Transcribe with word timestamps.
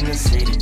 The 0.00 0.12
city. 0.14 0.54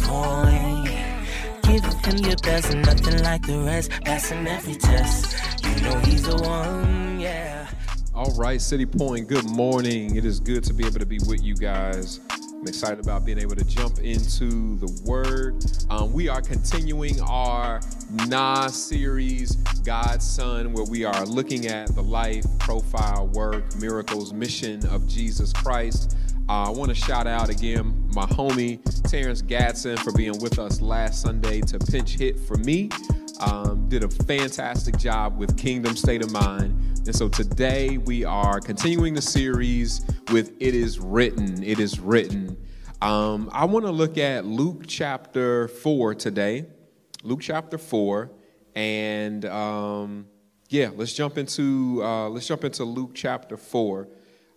Giving 1.63 1.99
him 2.01 2.19
your 2.19 2.37
best, 2.43 2.75
nothing 2.75 3.23
like 3.23 3.47
the 3.47 3.59
rest, 3.65 3.91
passing 4.05 4.47
every 4.47 4.75
test. 4.75 5.65
You 5.65 5.81
know 5.83 5.99
he's 6.01 6.23
the 6.25 6.37
one, 6.37 7.19
yeah. 7.19 7.67
All 8.15 8.35
right, 8.37 8.61
City 8.61 8.85
Point, 8.85 9.29
good 9.29 9.47
morning. 9.47 10.17
It 10.17 10.27
is 10.27 10.39
good 10.39 10.63
to 10.65 10.75
be 10.75 10.87
able 10.87 10.99
to 11.01 11.07
be 11.07 11.19
with 11.27 11.43
you 11.43 11.55
guys. 11.55 12.21
I'm 12.31 12.69
excited 12.69 13.01
about 13.01 13.25
being 13.25 13.39
able 13.39 13.57
to 13.57 13.65
jump 13.65 13.99
into 14.01 14.77
the 14.77 15.03
Word. 15.05 15.65
Um, 15.91 16.13
we 16.13 16.29
are 16.29 16.43
continuing 16.43 17.21
our 17.23 17.81
Nas 18.29 18.75
series, 18.75 19.57
God's 19.83 20.25
Son, 20.25 20.73
where 20.73 20.85
we 20.85 21.05
are 21.05 21.25
looking 21.25 21.67
at 21.67 21.95
the 21.95 22.03
life, 22.03 22.45
profile, 22.59 23.29
work, 23.29 23.75
miracles, 23.77 24.33
mission 24.33 24.87
of 24.87 25.09
Jesus 25.09 25.53
Christ. 25.53 26.17
Uh, 26.49 26.65
I 26.65 26.71
want 26.71 26.89
to 26.89 26.95
shout 26.95 27.27
out 27.27 27.49
again 27.49 28.11
my 28.15 28.27
homie 28.27 28.81
Terrence 29.09 29.43
Gadsden 29.43 29.97
for 29.99 30.13
being 30.13 30.39
with 30.41 30.59
us 30.59 30.81
last 30.81 31.23
Sunday 31.23 31.61
to 31.63 31.79
pinch 31.79 32.17
hit 32.17 32.39
for 32.41 32.57
me. 32.57 32.91
Um, 33.41 33.89
did 33.89 34.03
a 34.03 34.09
fantastic 34.09 34.97
job 34.97 35.39
with 35.39 35.57
Kingdom 35.57 35.97
State 35.97 36.23
of 36.23 36.33
Mind. 36.33 36.73
And 37.07 37.15
so 37.15 37.29
today 37.29 37.99
we 37.99 38.25
are 38.25 38.61
continuing 38.61 39.15
the 39.15 39.23
series 39.23 40.05
with 40.33 40.53
It 40.61 40.75
Is 40.75 40.99
Written. 40.99 41.63
It 41.63 41.79
Is 41.79 42.01
Written. 42.01 42.57
Um, 43.01 43.49
I 43.53 43.65
want 43.65 43.87
to 43.87 43.93
look 43.93 44.19
at 44.19 44.45
Luke 44.45 44.85
chapter 44.87 45.69
4 45.69 46.17
today. 46.17 46.67
Luke 47.23 47.41
chapter 47.41 47.79
4. 47.79 48.31
And 48.75 49.45
um, 49.45 50.27
yeah, 50.69 50.91
let's 50.95 51.13
jump 51.13 51.39
into 51.39 52.01
uh, 52.03 52.29
let's 52.29 52.47
jump 52.47 52.65
into 52.65 52.85
Luke 52.85 53.13
chapter 53.15 53.57
4. 53.57 54.09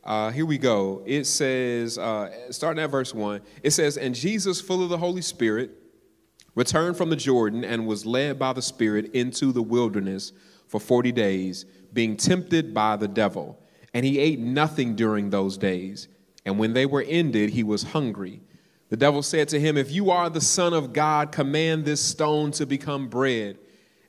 Uh, 0.06 0.30
here 0.30 0.46
we 0.46 0.60
go. 0.60 1.02
It 1.06 1.26
says, 1.26 1.98
uh, 1.98 2.52
starting 2.52 2.84
at 2.84 2.92
verse 2.92 3.14
1, 3.14 3.42
it 3.64 3.72
says, 3.72 3.98
And 3.98 4.14
Jesus, 4.14 4.62
full 4.62 4.84
of 4.84 4.90
the 4.90 4.98
Holy 4.98 5.24
Spirit, 5.24 5.72
returned 6.54 6.96
from 6.96 7.10
the 7.10 7.16
Jordan 7.16 7.64
and 7.64 7.88
was 7.88 8.06
led 8.06 8.38
by 8.38 8.54
the 8.54 8.62
Spirit 8.62 9.12
into 9.14 9.52
the 9.52 9.64
wilderness 9.64 10.32
for 10.68 10.80
40 10.80 11.12
days, 11.12 11.66
being 11.92 12.18
tempted 12.18 12.74
by 12.74 12.96
the 12.96 13.08
devil. 13.08 13.60
And 13.94 14.06
he 14.06 14.20
ate 14.20 14.40
nothing 14.40 14.96
during 14.96 15.32
those 15.32 15.58
days. 15.58 16.08
And 16.46 16.60
when 16.60 16.74
they 16.74 16.86
were 16.86 17.04
ended, 17.08 17.50
he 17.50 17.64
was 17.64 17.82
hungry. 17.82 18.42
The 18.90 18.98
devil 18.98 19.24
said 19.24 19.50
to 19.50 19.60
him, 19.60 19.78
If 19.78 19.92
you 19.92 20.12
are 20.12 20.30
the 20.30 20.42
Son 20.42 20.74
of 20.74 20.94
God, 20.94 21.32
command 21.32 21.86
this 21.86 22.02
stone 22.02 22.52
to 22.52 22.68
become 22.68 23.08
bread. 23.08 23.58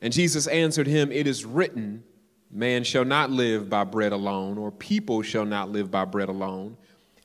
And 0.03 0.13
Jesus 0.13 0.47
answered 0.47 0.87
him, 0.87 1.11
It 1.11 1.27
is 1.27 1.47
written, 1.47 2.05
Man 2.51 2.85
shall 2.85 3.05
not 3.05 3.31
live 3.31 3.69
by 3.69 3.85
bread 3.85 4.13
alone, 4.13 4.59
or 4.59 4.71
people 4.71 5.23
shall 5.23 5.45
not 5.45 5.71
live 5.71 5.91
by 5.91 6.05
bread 6.05 6.29
alone. 6.29 6.77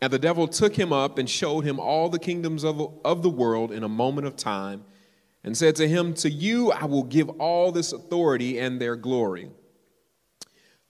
And 0.01 0.11
the 0.11 0.19
devil 0.19 0.47
took 0.47 0.75
him 0.75 0.91
up 0.91 1.17
and 1.17 1.29
showed 1.29 1.61
him 1.61 1.79
all 1.79 2.09
the 2.09 2.19
kingdoms 2.19 2.63
of, 2.63 2.91
of 3.05 3.21
the 3.21 3.29
world 3.29 3.71
in 3.71 3.83
a 3.83 3.89
moment 3.89 4.25
of 4.25 4.35
time 4.35 4.83
and 5.43 5.55
said 5.55 5.75
to 5.77 5.87
him, 5.87 6.13
To 6.15 6.29
you 6.29 6.71
I 6.71 6.85
will 6.85 7.03
give 7.03 7.29
all 7.29 7.71
this 7.71 7.93
authority 7.93 8.59
and 8.59 8.81
their 8.81 8.95
glory. 8.95 9.49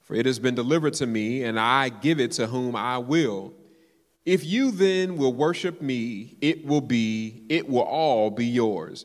For 0.00 0.14
it 0.14 0.26
has 0.26 0.38
been 0.38 0.54
delivered 0.54 0.94
to 0.94 1.06
me, 1.06 1.44
and 1.44 1.60
I 1.60 1.90
give 1.90 2.20
it 2.20 2.32
to 2.32 2.46
whom 2.46 2.74
I 2.74 2.98
will. 2.98 3.52
If 4.24 4.44
you 4.44 4.70
then 4.70 5.16
will 5.16 5.32
worship 5.32 5.82
me, 5.82 6.36
it 6.40 6.64
will 6.66 6.80
be, 6.80 7.44
it 7.48 7.68
will 7.68 7.82
all 7.82 8.30
be 8.30 8.46
yours. 8.46 9.04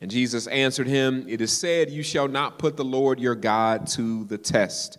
And 0.00 0.10
Jesus 0.10 0.46
answered 0.48 0.86
him, 0.86 1.24
It 1.28 1.40
is 1.40 1.56
said, 1.56 1.90
You 1.90 2.02
shall 2.02 2.28
not 2.28 2.58
put 2.58 2.76
the 2.76 2.84
Lord 2.84 3.20
your 3.20 3.34
God 3.34 3.86
to 3.88 4.24
the 4.24 4.38
test. 4.38 4.98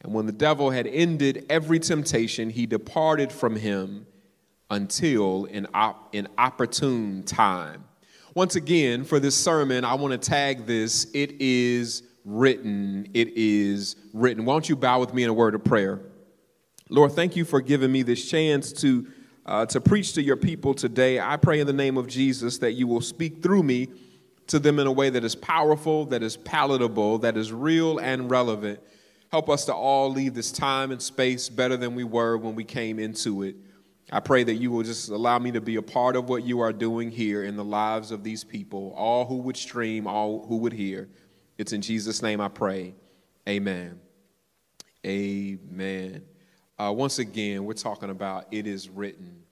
And 0.00 0.12
when 0.12 0.26
the 0.26 0.32
devil 0.32 0.70
had 0.70 0.86
ended 0.86 1.46
every 1.48 1.78
temptation, 1.78 2.50
he 2.50 2.66
departed 2.66 3.32
from 3.32 3.56
him 3.56 4.06
until 4.70 5.46
an, 5.46 5.66
op- 5.72 6.14
an 6.14 6.28
opportune 6.36 7.22
time. 7.22 7.84
Once 8.34 8.56
again, 8.56 9.04
for 9.04 9.20
this 9.20 9.36
sermon, 9.36 9.84
I 9.84 9.94
want 9.94 10.12
to 10.12 10.18
tag 10.18 10.66
this 10.66 11.06
It 11.14 11.40
is 11.40 12.02
written. 12.24 13.08
It 13.14 13.36
is 13.36 13.96
written. 14.12 14.44
Why 14.44 14.54
don't 14.54 14.68
you 14.68 14.76
bow 14.76 15.00
with 15.00 15.14
me 15.14 15.24
in 15.24 15.30
a 15.30 15.34
word 15.34 15.54
of 15.54 15.62
prayer? 15.64 16.00
Lord, 16.88 17.12
thank 17.12 17.36
you 17.36 17.44
for 17.44 17.60
giving 17.60 17.92
me 17.92 18.02
this 18.02 18.28
chance 18.28 18.72
to, 18.72 19.06
uh, 19.46 19.66
to 19.66 19.80
preach 19.80 20.14
to 20.14 20.22
your 20.22 20.36
people 20.36 20.74
today. 20.74 21.20
I 21.20 21.36
pray 21.36 21.60
in 21.60 21.66
the 21.66 21.72
name 21.72 21.96
of 21.96 22.08
Jesus 22.08 22.58
that 22.58 22.72
you 22.72 22.86
will 22.86 23.00
speak 23.00 23.42
through 23.42 23.62
me 23.62 23.88
to 24.48 24.58
them 24.58 24.78
in 24.78 24.86
a 24.86 24.92
way 24.92 25.10
that 25.10 25.24
is 25.24 25.34
powerful, 25.34 26.04
that 26.06 26.22
is 26.22 26.36
palatable, 26.36 27.18
that 27.18 27.36
is 27.36 27.52
real 27.52 27.98
and 27.98 28.30
relevant. 28.30 28.80
Help 29.30 29.48
us 29.48 29.64
to 29.64 29.74
all 29.74 30.10
leave 30.10 30.34
this 30.34 30.52
time 30.52 30.90
and 30.90 31.00
space 31.02 31.48
better 31.48 31.76
than 31.76 31.94
we 31.94 32.04
were 32.04 32.36
when 32.36 32.54
we 32.54 32.64
came 32.64 32.98
into 32.98 33.42
it. 33.42 33.56
I 34.12 34.20
pray 34.20 34.44
that 34.44 34.54
you 34.54 34.70
will 34.70 34.82
just 34.82 35.08
allow 35.08 35.38
me 35.38 35.50
to 35.52 35.60
be 35.60 35.76
a 35.76 35.82
part 35.82 36.14
of 36.14 36.28
what 36.28 36.44
you 36.44 36.60
are 36.60 36.72
doing 36.72 37.10
here 37.10 37.44
in 37.44 37.56
the 37.56 37.64
lives 37.64 38.10
of 38.10 38.22
these 38.22 38.44
people, 38.44 38.92
all 38.96 39.24
who 39.24 39.38
would 39.38 39.56
stream, 39.56 40.06
all 40.06 40.46
who 40.46 40.58
would 40.58 40.72
hear. 40.72 41.08
It's 41.56 41.72
in 41.72 41.80
Jesus' 41.80 42.22
name 42.22 42.40
I 42.40 42.48
pray. 42.48 42.94
Amen. 43.48 43.98
Amen. 45.06 46.22
Uh, 46.78 46.92
once 46.94 47.18
again, 47.18 47.64
we're 47.64 47.72
talking 47.72 48.10
about 48.10 48.46
it 48.50 48.66
is 48.66 48.88
written. 48.88 49.43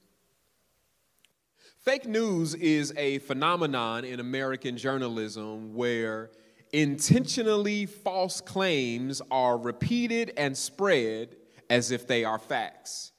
Fake 1.83 2.07
news 2.07 2.55
is 2.55 2.95
a 2.97 3.19
phenomenon 3.19 4.05
in 4.05 4.21
American 4.21 4.77
journalism 4.77 5.75
where 5.75 6.31
intentionally 6.73 7.87
false 7.87 8.41
claims 8.41 9.21
are 9.33 9.59
repeated 9.59 10.33
and 10.37 10.57
spread 10.57 11.35
as 11.69 11.91
if 11.91 12.07
they 12.07 12.25
are 12.25 12.39
facts. 12.39 13.11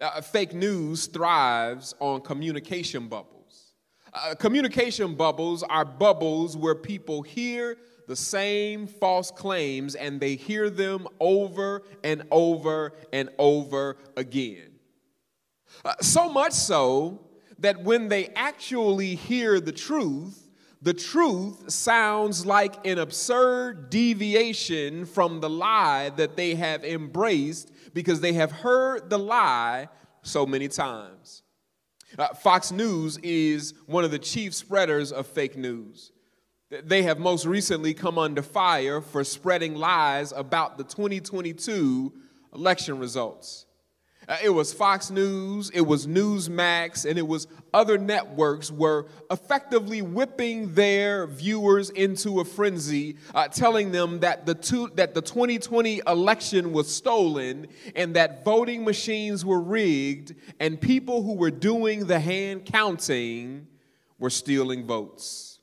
Uh, 0.00 0.20
fake 0.20 0.52
news 0.52 1.06
thrives 1.06 1.94
on 2.00 2.20
communication 2.20 3.06
bubbles. 3.06 3.74
Uh, 4.12 4.34
communication 4.34 5.14
bubbles 5.14 5.62
are 5.62 5.84
bubbles 5.84 6.56
where 6.56 6.74
people 6.74 7.22
hear 7.22 7.76
the 8.08 8.16
same 8.16 8.88
false 8.88 9.30
claims 9.30 9.94
and 9.94 10.20
they 10.20 10.34
hear 10.34 10.70
them 10.70 11.06
over 11.20 11.84
and 12.02 12.24
over 12.32 12.94
and 13.12 13.28
over 13.38 13.96
again. 14.16 14.72
Uh, 15.84 15.94
so 16.00 16.28
much 16.28 16.52
so 16.52 17.20
that 17.58 17.82
when 17.82 18.08
they 18.08 18.28
actually 18.28 19.14
hear 19.14 19.60
the 19.60 19.72
truth, 19.72 20.48
the 20.80 20.94
truth 20.94 21.70
sounds 21.70 22.46
like 22.46 22.86
an 22.86 22.98
absurd 22.98 23.90
deviation 23.90 25.06
from 25.06 25.40
the 25.40 25.50
lie 25.50 26.10
that 26.10 26.36
they 26.36 26.54
have 26.54 26.84
embraced 26.84 27.72
because 27.94 28.20
they 28.20 28.34
have 28.34 28.52
heard 28.52 29.10
the 29.10 29.18
lie 29.18 29.88
so 30.22 30.46
many 30.46 30.68
times. 30.68 31.42
Uh, 32.16 32.28
Fox 32.28 32.70
News 32.70 33.18
is 33.18 33.74
one 33.86 34.04
of 34.04 34.10
the 34.10 34.18
chief 34.18 34.54
spreaders 34.54 35.10
of 35.10 35.26
fake 35.26 35.56
news. 35.56 36.12
They 36.70 37.02
have 37.02 37.18
most 37.18 37.44
recently 37.44 37.92
come 37.92 38.18
under 38.18 38.42
fire 38.42 39.00
for 39.00 39.24
spreading 39.24 39.74
lies 39.74 40.32
about 40.32 40.78
the 40.78 40.84
2022 40.84 42.12
election 42.54 42.98
results. 42.98 43.66
Uh, 44.28 44.36
it 44.42 44.50
was 44.50 44.74
Fox 44.74 45.10
News, 45.10 45.70
it 45.70 45.80
was 45.80 46.06
Newsmax, 46.06 47.08
and 47.08 47.18
it 47.18 47.26
was 47.26 47.46
other 47.72 47.96
networks 47.96 48.70
were 48.70 49.06
effectively 49.30 50.02
whipping 50.02 50.74
their 50.74 51.26
viewers 51.26 51.88
into 51.88 52.40
a 52.40 52.44
frenzy, 52.44 53.16
uh, 53.34 53.48
telling 53.48 53.90
them 53.90 54.20
that 54.20 54.44
the, 54.44 54.54
two, 54.54 54.90
that 54.96 55.14
the 55.14 55.22
2020 55.22 56.02
election 56.06 56.72
was 56.72 56.94
stolen 56.94 57.68
and 57.96 58.14
that 58.16 58.44
voting 58.44 58.84
machines 58.84 59.46
were 59.46 59.60
rigged 59.60 60.34
and 60.60 60.78
people 60.78 61.22
who 61.22 61.32
were 61.32 61.50
doing 61.50 62.06
the 62.06 62.20
hand 62.20 62.66
counting 62.66 63.66
were 64.18 64.30
stealing 64.30 64.86
votes. 64.86 65.58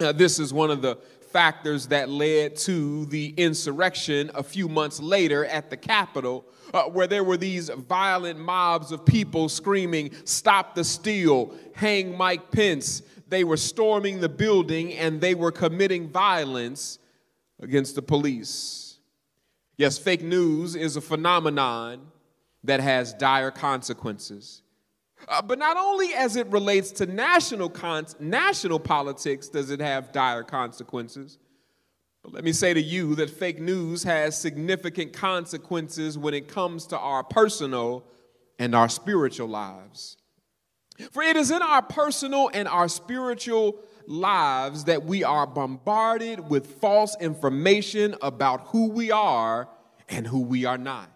Uh, 0.00 0.10
this 0.10 0.40
is 0.40 0.52
one 0.52 0.72
of 0.72 0.82
the 0.82 0.98
factors 1.34 1.88
that 1.88 2.08
led 2.08 2.54
to 2.54 3.06
the 3.06 3.34
insurrection 3.36 4.30
a 4.36 4.42
few 4.42 4.68
months 4.68 5.00
later 5.00 5.44
at 5.46 5.68
the 5.68 5.76
Capitol, 5.76 6.44
uh, 6.72 6.84
where 6.84 7.08
there 7.08 7.24
were 7.24 7.36
these 7.36 7.70
violent 7.70 8.38
mobs 8.38 8.92
of 8.92 9.04
people 9.04 9.48
screaming, 9.48 10.12
Stop 10.24 10.76
the 10.76 10.84
steal, 10.84 11.52
hang 11.74 12.16
Mike 12.16 12.52
Pence. 12.52 13.02
They 13.26 13.42
were 13.42 13.56
storming 13.56 14.20
the 14.20 14.28
building 14.28 14.92
and 14.92 15.20
they 15.20 15.34
were 15.34 15.50
committing 15.50 16.08
violence 16.08 17.00
against 17.60 17.96
the 17.96 18.02
police. 18.02 18.98
Yes, 19.76 19.98
fake 19.98 20.22
news 20.22 20.76
is 20.76 20.96
a 20.96 21.00
phenomenon 21.00 22.12
that 22.62 22.78
has 22.78 23.12
dire 23.12 23.50
consequences. 23.50 24.62
Uh, 25.28 25.42
but 25.42 25.58
not 25.58 25.76
only 25.76 26.12
as 26.14 26.36
it 26.36 26.46
relates 26.48 26.90
to 26.92 27.06
national, 27.06 27.72
national 28.20 28.80
politics 28.80 29.48
does 29.48 29.70
it 29.70 29.80
have 29.80 30.12
dire 30.12 30.42
consequences, 30.42 31.38
but 32.22 32.32
let 32.32 32.44
me 32.44 32.52
say 32.52 32.72
to 32.72 32.80
you 32.80 33.14
that 33.16 33.28
fake 33.30 33.60
news 33.60 34.02
has 34.02 34.38
significant 34.38 35.12
consequences 35.12 36.16
when 36.16 36.32
it 36.32 36.48
comes 36.48 36.86
to 36.86 36.98
our 36.98 37.22
personal 37.22 38.04
and 38.58 38.74
our 38.74 38.88
spiritual 38.88 39.48
lives. 39.48 40.16
For 41.10 41.22
it 41.22 41.36
is 41.36 41.50
in 41.50 41.60
our 41.60 41.82
personal 41.82 42.50
and 42.54 42.68
our 42.68 42.88
spiritual 42.88 43.78
lives 44.06 44.84
that 44.84 45.04
we 45.04 45.24
are 45.24 45.46
bombarded 45.46 46.48
with 46.48 46.80
false 46.80 47.16
information 47.20 48.14
about 48.22 48.68
who 48.68 48.88
we 48.90 49.10
are 49.10 49.68
and 50.08 50.26
who 50.26 50.40
we 50.40 50.64
are 50.64 50.78
not. 50.78 51.10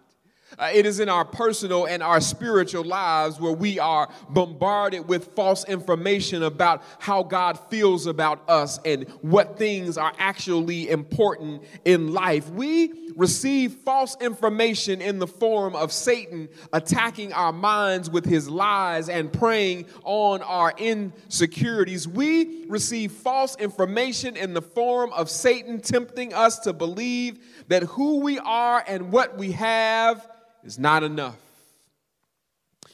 Uh, 0.59 0.69
it 0.73 0.85
is 0.85 0.99
in 0.99 1.07
our 1.07 1.23
personal 1.23 1.85
and 1.85 2.03
our 2.03 2.19
spiritual 2.19 2.83
lives 2.83 3.39
where 3.39 3.53
we 3.53 3.79
are 3.79 4.09
bombarded 4.29 5.07
with 5.07 5.33
false 5.33 5.63
information 5.69 6.43
about 6.43 6.83
how 6.99 7.23
God 7.23 7.57
feels 7.69 8.07
about 8.07 8.41
us 8.49 8.77
and 8.83 9.07
what 9.21 9.57
things 9.57 9.97
are 9.97 10.11
actually 10.19 10.89
important 10.89 11.63
in 11.85 12.11
life. 12.13 12.49
We 12.49 12.91
receive 13.15 13.73
false 13.73 14.17
information 14.19 15.01
in 15.01 15.19
the 15.19 15.27
form 15.27 15.77
of 15.77 15.93
Satan 15.93 16.49
attacking 16.73 17.31
our 17.31 17.53
minds 17.53 18.09
with 18.09 18.25
his 18.25 18.49
lies 18.49 19.07
and 19.07 19.31
preying 19.31 19.85
on 20.03 20.41
our 20.41 20.73
insecurities. 20.77 22.05
We 22.05 22.65
receive 22.67 23.13
false 23.13 23.55
information 23.57 24.35
in 24.35 24.53
the 24.53 24.61
form 24.61 25.13
of 25.13 25.29
Satan 25.29 25.79
tempting 25.79 26.33
us 26.33 26.59
to 26.59 26.73
believe 26.73 27.39
that 27.69 27.83
who 27.83 28.19
we 28.19 28.39
are 28.39 28.83
and 28.85 29.13
what 29.13 29.37
we 29.37 29.53
have 29.53 30.27
is 30.63 30.79
not 30.79 31.03
enough. 31.03 31.37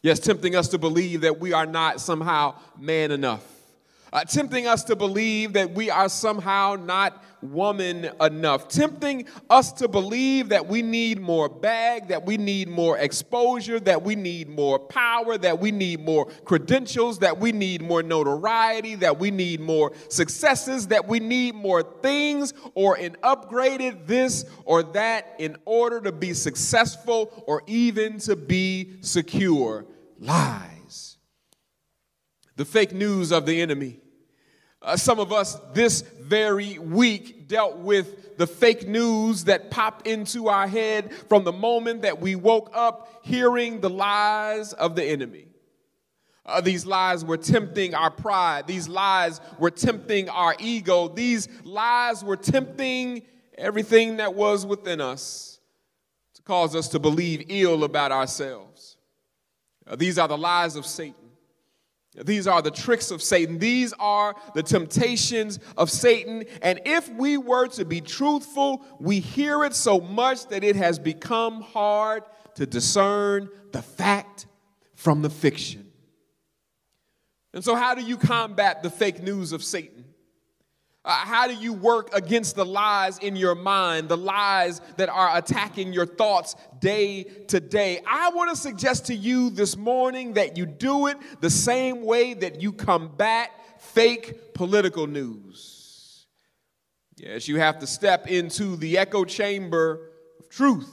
Yes, 0.01 0.19
tempting 0.19 0.55
us 0.55 0.67
to 0.69 0.77
believe 0.77 1.21
that 1.21 1.39
we 1.39 1.53
are 1.53 1.65
not 1.65 1.99
somehow 1.99 2.55
man 2.77 3.11
enough. 3.11 3.43
Uh, 4.13 4.23
tempting 4.23 4.67
us 4.67 4.83
to 4.83 4.95
believe 4.95 5.53
that 5.53 5.71
we 5.71 5.89
are 5.89 6.07
somehow 6.07 6.75
not 6.75 7.21
woman 7.51 8.09
enough. 8.21 8.67
Tempting 8.67 9.25
us 9.49 9.71
to 9.73 9.87
believe 9.87 10.49
that 10.49 10.67
we 10.67 10.81
need 10.81 11.19
more 11.19 11.47
bag, 11.49 12.07
that 12.07 12.25
we 12.25 12.37
need 12.37 12.67
more 12.67 12.97
exposure, 12.97 13.79
that 13.79 14.01
we 14.01 14.15
need 14.15 14.49
more 14.49 14.79
power, 14.79 15.37
that 15.37 15.59
we 15.59 15.71
need 15.71 15.99
more 15.99 16.25
credentials, 16.45 17.19
that 17.19 17.37
we 17.37 17.51
need 17.51 17.81
more 17.81 18.03
notoriety, 18.03 18.95
that 18.95 19.17
we 19.19 19.31
need 19.31 19.59
more 19.59 19.91
successes, 20.09 20.87
that 20.87 21.07
we 21.07 21.19
need 21.19 21.55
more 21.55 21.83
things 21.83 22.53
or 22.73 22.95
an 22.95 23.15
upgraded 23.23 24.07
this 24.07 24.45
or 24.65 24.83
that 24.83 25.35
in 25.39 25.55
order 25.65 26.01
to 26.01 26.11
be 26.11 26.33
successful 26.33 27.43
or 27.47 27.63
even 27.67 28.17
to 28.19 28.35
be 28.35 28.97
secure. 29.01 29.85
Lies. 30.19 31.17
The 32.55 32.65
fake 32.65 32.93
news 32.93 33.31
of 33.31 33.45
the 33.45 33.61
enemy 33.61 33.99
uh, 34.85 34.95
some 34.95 35.19
of 35.19 35.33
us 35.33 35.59
this 35.73 36.03
very 36.25 36.79
week 36.79 37.47
dealt 37.47 37.77
with 37.77 38.37
the 38.37 38.47
fake 38.47 38.87
news 38.87 39.45
that 39.45 39.71
popped 39.71 40.07
into 40.07 40.47
our 40.47 40.67
head 40.67 41.13
from 41.29 41.43
the 41.43 41.51
moment 41.51 42.01
that 42.01 42.19
we 42.19 42.35
woke 42.35 42.71
up 42.73 43.21
hearing 43.23 43.79
the 43.81 43.89
lies 43.89 44.73
of 44.73 44.95
the 44.95 45.03
enemy. 45.03 45.45
Uh, 46.45 46.61
these 46.61 46.85
lies 46.85 47.25
were 47.25 47.37
tempting 47.37 47.95
our 47.95 48.11
pride. 48.11 48.67
These 48.67 48.87
lies 48.87 49.41
were 49.57 49.71
tempting 49.71 50.29
our 50.29 50.55
ego. 50.59 51.07
These 51.07 51.47
lies 51.63 52.23
were 52.23 52.37
tempting 52.37 53.23
everything 53.57 54.17
that 54.17 54.35
was 54.35 54.65
within 54.65 55.01
us 55.01 55.59
to 56.35 56.41
cause 56.43 56.75
us 56.75 56.89
to 56.89 56.99
believe 56.99 57.45
ill 57.49 57.83
about 57.83 58.11
ourselves. 58.11 58.97
Uh, 59.87 59.95
these 59.95 60.19
are 60.19 60.27
the 60.27 60.37
lies 60.37 60.75
of 60.75 60.85
Satan. 60.85 61.24
These 62.23 62.47
are 62.47 62.61
the 62.61 62.71
tricks 62.71 63.11
of 63.11 63.21
Satan. 63.21 63.59
These 63.59 63.93
are 63.99 64.35
the 64.53 64.63
temptations 64.63 65.59
of 65.77 65.89
Satan. 65.89 66.45
And 66.61 66.81
if 66.85 67.09
we 67.09 67.37
were 67.37 67.67
to 67.69 67.85
be 67.85 68.01
truthful, 68.01 68.85
we 68.99 69.19
hear 69.19 69.63
it 69.65 69.75
so 69.75 69.99
much 69.99 70.47
that 70.47 70.63
it 70.63 70.75
has 70.75 70.99
become 70.99 71.61
hard 71.61 72.23
to 72.55 72.65
discern 72.65 73.49
the 73.71 73.81
fact 73.81 74.47
from 74.95 75.21
the 75.21 75.29
fiction. 75.29 75.91
And 77.53 77.63
so, 77.63 77.75
how 77.75 77.95
do 77.95 78.01
you 78.01 78.17
combat 78.17 78.83
the 78.83 78.89
fake 78.89 79.23
news 79.23 79.53
of 79.53 79.63
Satan? 79.63 79.94
Uh, 81.05 81.11
how 81.11 81.47
do 81.47 81.53
you 81.53 81.71
work 81.71 82.09
against 82.15 82.55
the 82.55 82.65
lies 82.65 83.19
in 83.19 83.35
your 83.35 83.53
mind, 83.53 84.09
the 84.09 84.17
lies 84.17 84.81
that 84.97 85.07
are 85.07 85.37
attacking 85.37 85.93
your 85.93 86.07
thoughts 86.07 86.55
day 86.79 87.23
to 87.47 87.59
day? 87.59 88.01
I 88.07 88.29
want 88.29 88.49
to 88.49 88.55
suggest 88.55 89.05
to 89.05 89.15
you 89.15 89.51
this 89.51 89.77
morning 89.77 90.33
that 90.33 90.57
you 90.57 90.65
do 90.65 91.05
it 91.05 91.17
the 91.41 91.49
same 91.51 92.03
way 92.03 92.33
that 92.33 92.59
you 92.59 92.73
combat 92.73 93.51
fake 93.77 94.55
political 94.55 95.05
news. 95.05 96.25
Yes, 97.17 97.47
you 97.47 97.59
have 97.59 97.77
to 97.79 97.87
step 97.87 98.27
into 98.27 98.75
the 98.75 98.97
echo 98.97 99.25
chamber 99.25 100.09
of 100.39 100.49
truth. 100.49 100.89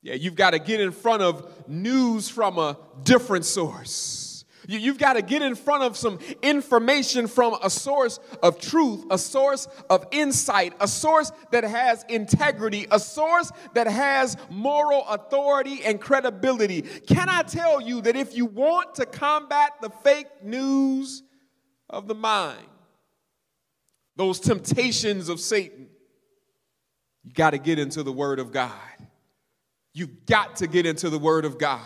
Yeah, 0.00 0.14
you've 0.14 0.34
got 0.34 0.52
to 0.52 0.58
get 0.58 0.80
in 0.80 0.92
front 0.92 1.20
of 1.20 1.68
news 1.68 2.30
from 2.30 2.58
a 2.58 2.78
different 3.02 3.44
source. 3.44 4.25
You, 4.68 4.90
have 4.90 4.98
got 4.98 5.14
to 5.14 5.22
get 5.22 5.42
in 5.42 5.54
front 5.54 5.82
of 5.84 5.96
some 5.96 6.18
information 6.42 7.26
from 7.26 7.56
a 7.62 7.70
source 7.70 8.18
of 8.42 8.60
truth, 8.60 9.04
a 9.10 9.18
source 9.18 9.68
of 9.88 10.06
insight, 10.10 10.74
a 10.80 10.88
source 10.88 11.30
that 11.52 11.64
has 11.64 12.04
integrity, 12.08 12.86
a 12.90 12.98
source 12.98 13.52
that 13.74 13.86
has 13.86 14.36
moral 14.50 15.06
authority 15.08 15.84
and 15.84 16.00
credibility. 16.00 16.82
Can 16.82 17.28
I 17.28 17.42
tell 17.42 17.80
you 17.80 18.00
that 18.02 18.16
if 18.16 18.36
you 18.36 18.46
want 18.46 18.96
to 18.96 19.06
combat 19.06 19.72
the 19.80 19.90
fake 19.90 20.42
news 20.42 21.22
of 21.88 22.08
the 22.08 22.14
mind, 22.14 22.66
those 24.16 24.40
temptations 24.40 25.28
of 25.28 25.38
Satan, 25.40 25.88
you 27.22 27.32
got 27.32 27.50
to 27.50 27.58
get 27.58 27.78
into 27.78 28.02
the 28.02 28.12
Word 28.12 28.38
of 28.38 28.52
God. 28.52 28.72
You've 29.92 30.26
got 30.26 30.56
to 30.56 30.66
get 30.66 30.86
into 30.86 31.10
the 31.10 31.18
Word 31.18 31.44
of 31.44 31.58
God. 31.58 31.80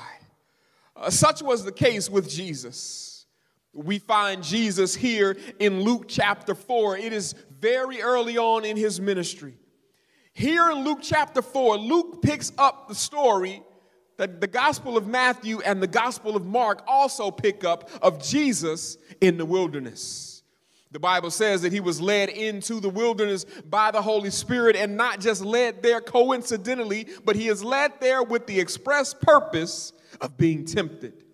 Uh, 1.00 1.08
such 1.08 1.42
was 1.42 1.64
the 1.64 1.72
case 1.72 2.10
with 2.10 2.28
Jesus. 2.28 3.24
We 3.72 3.98
find 3.98 4.42
Jesus 4.42 4.94
here 4.94 5.36
in 5.58 5.80
Luke 5.80 6.04
chapter 6.08 6.54
4. 6.54 6.98
It 6.98 7.12
is 7.12 7.34
very 7.58 8.02
early 8.02 8.36
on 8.36 8.64
in 8.66 8.76
his 8.76 9.00
ministry. 9.00 9.54
Here 10.34 10.70
in 10.70 10.84
Luke 10.84 10.98
chapter 11.00 11.40
4, 11.40 11.78
Luke 11.78 12.20
picks 12.20 12.52
up 12.58 12.88
the 12.88 12.94
story 12.94 13.62
that 14.18 14.42
the 14.42 14.46
Gospel 14.46 14.98
of 14.98 15.06
Matthew 15.06 15.60
and 15.60 15.82
the 15.82 15.86
Gospel 15.86 16.36
of 16.36 16.44
Mark 16.44 16.82
also 16.86 17.30
pick 17.30 17.64
up 17.64 17.88
of 18.02 18.22
Jesus 18.22 18.98
in 19.22 19.38
the 19.38 19.46
wilderness. 19.46 20.42
The 20.90 20.98
Bible 20.98 21.30
says 21.30 21.62
that 21.62 21.72
he 21.72 21.80
was 21.80 22.00
led 22.00 22.28
into 22.28 22.80
the 22.80 22.90
wilderness 22.90 23.44
by 23.44 23.92
the 23.92 24.02
Holy 24.02 24.30
Spirit 24.30 24.76
and 24.76 24.96
not 24.96 25.20
just 25.20 25.42
led 25.42 25.82
there 25.82 26.00
coincidentally, 26.00 27.06
but 27.24 27.36
he 27.36 27.48
is 27.48 27.64
led 27.64 27.92
there 28.00 28.22
with 28.22 28.46
the 28.46 28.60
express 28.60 29.14
purpose 29.14 29.92
of 30.20 30.36
being 30.36 30.64
tempted. 30.64 31.24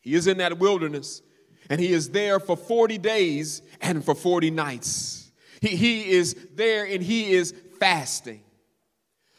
He 0.00 0.14
is 0.14 0.26
in 0.26 0.38
that 0.38 0.58
wilderness 0.58 1.22
and 1.70 1.80
he 1.80 1.92
is 1.92 2.10
there 2.10 2.40
for 2.40 2.56
40 2.56 2.98
days 2.98 3.62
and 3.80 4.04
for 4.04 4.14
40 4.14 4.50
nights. 4.50 5.30
He, 5.60 5.68
he 5.68 6.10
is 6.10 6.36
there 6.54 6.84
and 6.84 7.02
he 7.02 7.32
is 7.32 7.54
fasting. 7.78 8.42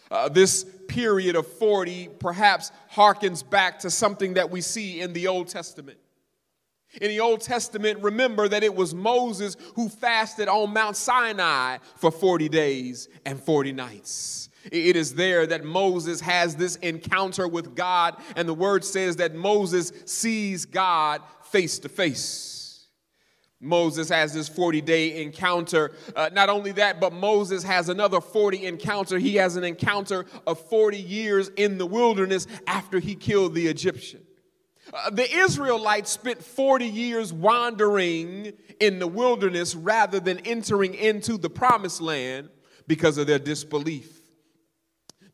Uh, 0.09 0.29
this 0.29 0.65
period 0.87 1.35
of 1.35 1.47
40 1.47 2.09
perhaps 2.19 2.71
harkens 2.93 3.47
back 3.47 3.79
to 3.79 3.89
something 3.89 4.35
that 4.35 4.51
we 4.51 4.61
see 4.61 5.01
in 5.01 5.13
the 5.13 5.27
Old 5.27 5.47
Testament. 5.47 5.97
In 7.01 7.09
the 7.09 7.19
Old 7.19 7.41
Testament, 7.41 8.03
remember 8.03 8.47
that 8.47 8.63
it 8.63 8.75
was 8.75 8.93
Moses 8.93 9.57
who 9.75 9.89
fasted 9.89 10.47
on 10.47 10.71
Mount 10.71 10.95
Sinai 10.95 11.79
for 11.95 12.11
40 12.11 12.49
days 12.49 13.09
and 13.25 13.41
40 13.41 13.71
nights. 13.71 14.49
It 14.71 14.95
is 14.95 15.15
there 15.15 15.45
that 15.47 15.63
Moses 15.63 16.21
has 16.21 16.55
this 16.55 16.75
encounter 16.77 17.47
with 17.47 17.75
God, 17.75 18.15
and 18.35 18.47
the 18.47 18.53
word 18.53 18.85
says 18.85 19.17
that 19.17 19.35
Moses 19.35 19.91
sees 20.05 20.65
God 20.65 21.21
face 21.43 21.79
to 21.79 21.89
face. 21.89 22.53
Moses 23.63 24.09
has 24.09 24.33
this 24.33 24.49
40 24.49 24.81
day 24.81 25.23
encounter. 25.23 25.93
Uh, 26.15 26.29
not 26.33 26.49
only 26.49 26.73
that, 26.73 26.99
but 26.99 27.13
Moses 27.13 27.63
has 27.63 27.87
another 27.87 28.19
40 28.19 28.65
encounter. 28.65 29.17
He 29.17 29.35
has 29.35 29.55
an 29.55 29.63
encounter 29.63 30.25
of 30.45 30.59
40 30.67 30.97
years 30.97 31.49
in 31.55 31.77
the 31.77 31.85
wilderness 31.85 32.45
after 32.67 32.99
he 32.99 33.15
killed 33.15 33.55
the 33.55 33.67
Egyptian. 33.67 34.21
Uh, 34.93 35.09
the 35.09 35.33
Israelites 35.33 36.11
spent 36.11 36.43
40 36.43 36.85
years 36.85 37.31
wandering 37.31 38.51
in 38.81 38.99
the 38.99 39.07
wilderness 39.07 39.75
rather 39.75 40.19
than 40.19 40.39
entering 40.39 40.93
into 40.93 41.37
the 41.37 41.49
promised 41.49 42.01
land 42.01 42.49
because 42.85 43.17
of 43.17 43.27
their 43.27 43.39
disbelief. 43.39 44.22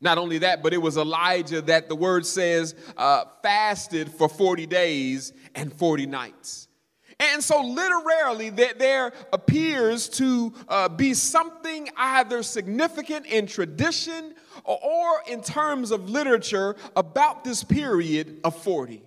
Not 0.01 0.17
only 0.17 0.39
that, 0.39 0.63
but 0.63 0.73
it 0.73 0.77
was 0.81 0.97
Elijah 0.97 1.61
that 1.63 1.89
the 1.89 1.95
word 1.95 2.25
says 2.25 2.73
uh, 2.95 3.25
fasted 3.41 4.11
for 4.11 4.29
40 4.29 4.65
days 4.65 5.33
and 5.55 5.73
40 5.73 6.05
nights. 6.05 6.67
And 7.21 7.43
so, 7.43 7.61
literally, 7.61 8.49
that 8.51 8.79
there 8.79 9.11
appears 9.33 10.07
to 10.09 10.53
uh, 10.69 10.87
be 10.87 11.13
something 11.13 11.89
either 11.97 12.43
significant 12.43 13.25
in 13.25 13.45
tradition 13.45 14.35
or 14.63 15.21
in 15.27 15.41
terms 15.41 15.91
of 15.91 16.09
literature 16.09 16.77
about 16.95 17.43
this 17.43 17.61
period 17.61 18.39
of 18.45 18.55
40. 18.55 19.03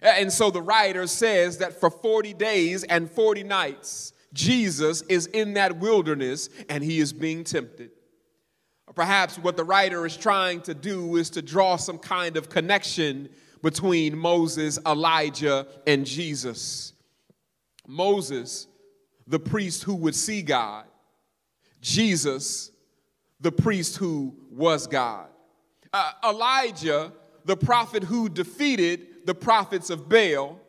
And 0.00 0.32
so 0.32 0.50
the 0.50 0.62
writer 0.62 1.06
says 1.06 1.58
that 1.58 1.80
for 1.80 1.90
40 1.90 2.34
days 2.34 2.84
and 2.84 3.10
40 3.10 3.42
nights, 3.42 4.12
Jesus 4.32 5.02
is 5.02 5.26
in 5.26 5.54
that 5.54 5.78
wilderness 5.78 6.50
and 6.68 6.84
he 6.84 6.98
is 6.98 7.12
being 7.12 7.44
tempted. 7.44 7.90
Perhaps 8.94 9.38
what 9.38 9.56
the 9.56 9.64
writer 9.64 10.06
is 10.06 10.16
trying 10.16 10.60
to 10.62 10.74
do 10.74 11.16
is 11.16 11.30
to 11.30 11.42
draw 11.42 11.76
some 11.76 11.98
kind 11.98 12.36
of 12.36 12.48
connection 12.48 13.28
between 13.62 14.16
Moses, 14.16 14.78
Elijah, 14.86 15.66
and 15.86 16.06
Jesus. 16.06 16.92
Moses, 17.86 18.66
the 19.26 19.40
priest 19.40 19.82
who 19.82 19.94
would 19.94 20.14
see 20.14 20.42
God, 20.42 20.84
Jesus, 21.80 22.70
the 23.40 23.52
priest 23.52 23.96
who 23.96 24.34
was 24.50 24.86
God. 24.86 25.28
Uh, 25.92 26.12
Elijah, 26.24 27.12
the 27.44 27.56
prophet 27.56 28.02
who 28.02 28.28
defeated 28.28 29.26
the 29.26 29.34
prophets 29.34 29.90
of 29.90 30.08
Baal. 30.08 30.60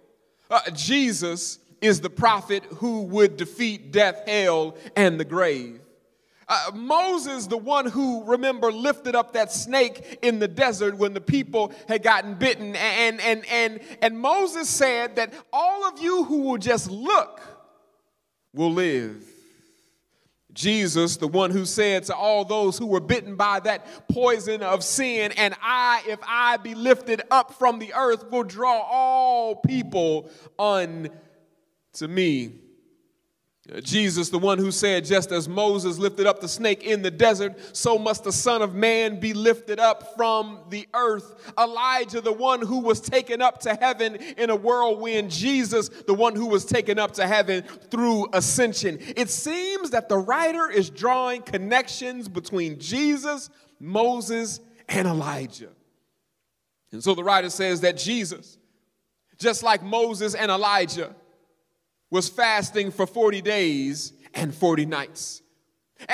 Uh, 0.49 0.61
Jesus 0.71 1.59
is 1.81 2.01
the 2.01 2.09
prophet 2.09 2.63
who 2.77 3.03
would 3.03 3.37
defeat 3.37 3.91
death, 3.91 4.23
hell, 4.27 4.75
and 4.95 5.19
the 5.19 5.25
grave. 5.25 5.81
Uh, 6.47 6.71
Moses, 6.75 7.47
the 7.47 7.57
one 7.57 7.87
who, 7.87 8.23
remember, 8.25 8.71
lifted 8.71 9.15
up 9.15 9.33
that 9.33 9.51
snake 9.51 10.19
in 10.21 10.39
the 10.39 10.47
desert 10.47 10.95
when 10.97 11.13
the 11.13 11.21
people 11.21 11.73
had 11.87 12.03
gotten 12.03 12.35
bitten. 12.35 12.75
And, 12.75 13.19
and, 13.21 13.43
and, 13.51 13.79
and 14.01 14.19
Moses 14.19 14.69
said 14.69 15.15
that 15.15 15.33
all 15.51 15.87
of 15.87 15.99
you 15.99 16.23
who 16.23 16.41
will 16.41 16.57
just 16.57 16.89
look 16.91 17.41
will 18.53 18.71
live. 18.71 19.23
Jesus, 20.53 21.17
the 21.17 21.27
one 21.27 21.51
who 21.51 21.65
said 21.65 22.05
to 22.05 22.15
all 22.15 22.45
those 22.45 22.77
who 22.77 22.85
were 22.85 23.01
bitten 23.01 23.35
by 23.35 23.59
that 23.61 24.07
poison 24.07 24.63
of 24.63 24.85
sin, 24.85 25.33
and 25.33 25.53
I, 25.61 26.01
if 26.07 26.19
I 26.25 26.57
be 26.57 26.75
lifted 26.75 27.21
up 27.29 27.55
from 27.55 27.77
the 27.79 27.93
earth, 27.93 28.31
will 28.31 28.45
draw 28.45 28.79
all 28.79 29.57
people 29.57 30.29
unto 30.57 31.09
me. 32.07 32.53
Jesus, 33.81 34.29
the 34.29 34.37
one 34.37 34.59
who 34.59 34.69
said, 34.69 35.05
just 35.05 35.31
as 35.31 35.49
Moses 35.49 35.97
lifted 35.97 36.27
up 36.27 36.39
the 36.39 36.47
snake 36.47 36.83
in 36.83 37.01
the 37.01 37.09
desert, 37.09 37.55
so 37.75 37.97
must 37.97 38.23
the 38.23 38.31
Son 38.31 38.61
of 38.61 38.75
Man 38.75 39.19
be 39.19 39.33
lifted 39.33 39.79
up 39.79 40.15
from 40.15 40.59
the 40.69 40.87
earth. 40.93 41.51
Elijah, 41.57 42.21
the 42.21 42.31
one 42.31 42.61
who 42.61 42.79
was 42.79 43.01
taken 43.01 43.41
up 43.41 43.59
to 43.61 43.73
heaven 43.73 44.15
in 44.15 44.51
a 44.51 44.55
whirlwind. 44.55 45.31
Jesus, 45.31 45.89
the 45.89 46.13
one 46.13 46.35
who 46.35 46.45
was 46.45 46.63
taken 46.63 46.99
up 46.99 47.13
to 47.13 47.25
heaven 47.25 47.63
through 47.89 48.27
ascension. 48.33 48.99
It 49.17 49.31
seems 49.31 49.89
that 49.89 50.09
the 50.09 50.17
writer 50.17 50.69
is 50.69 50.91
drawing 50.91 51.41
connections 51.41 52.27
between 52.27 52.79
Jesus, 52.79 53.49
Moses, 53.79 54.59
and 54.87 55.07
Elijah. 55.07 55.69
And 56.91 57.03
so 57.03 57.15
the 57.15 57.23
writer 57.23 57.49
says 57.49 57.81
that 57.81 57.97
Jesus, 57.97 58.59
just 59.39 59.63
like 59.63 59.81
Moses 59.81 60.35
and 60.35 60.51
Elijah, 60.51 61.15
was 62.15 62.29
fasting 62.29 62.91
for 62.91 63.05
40 63.05 63.41
days 63.41 64.13
and 64.33 64.55
40 64.55 64.85
nights. 64.85 65.41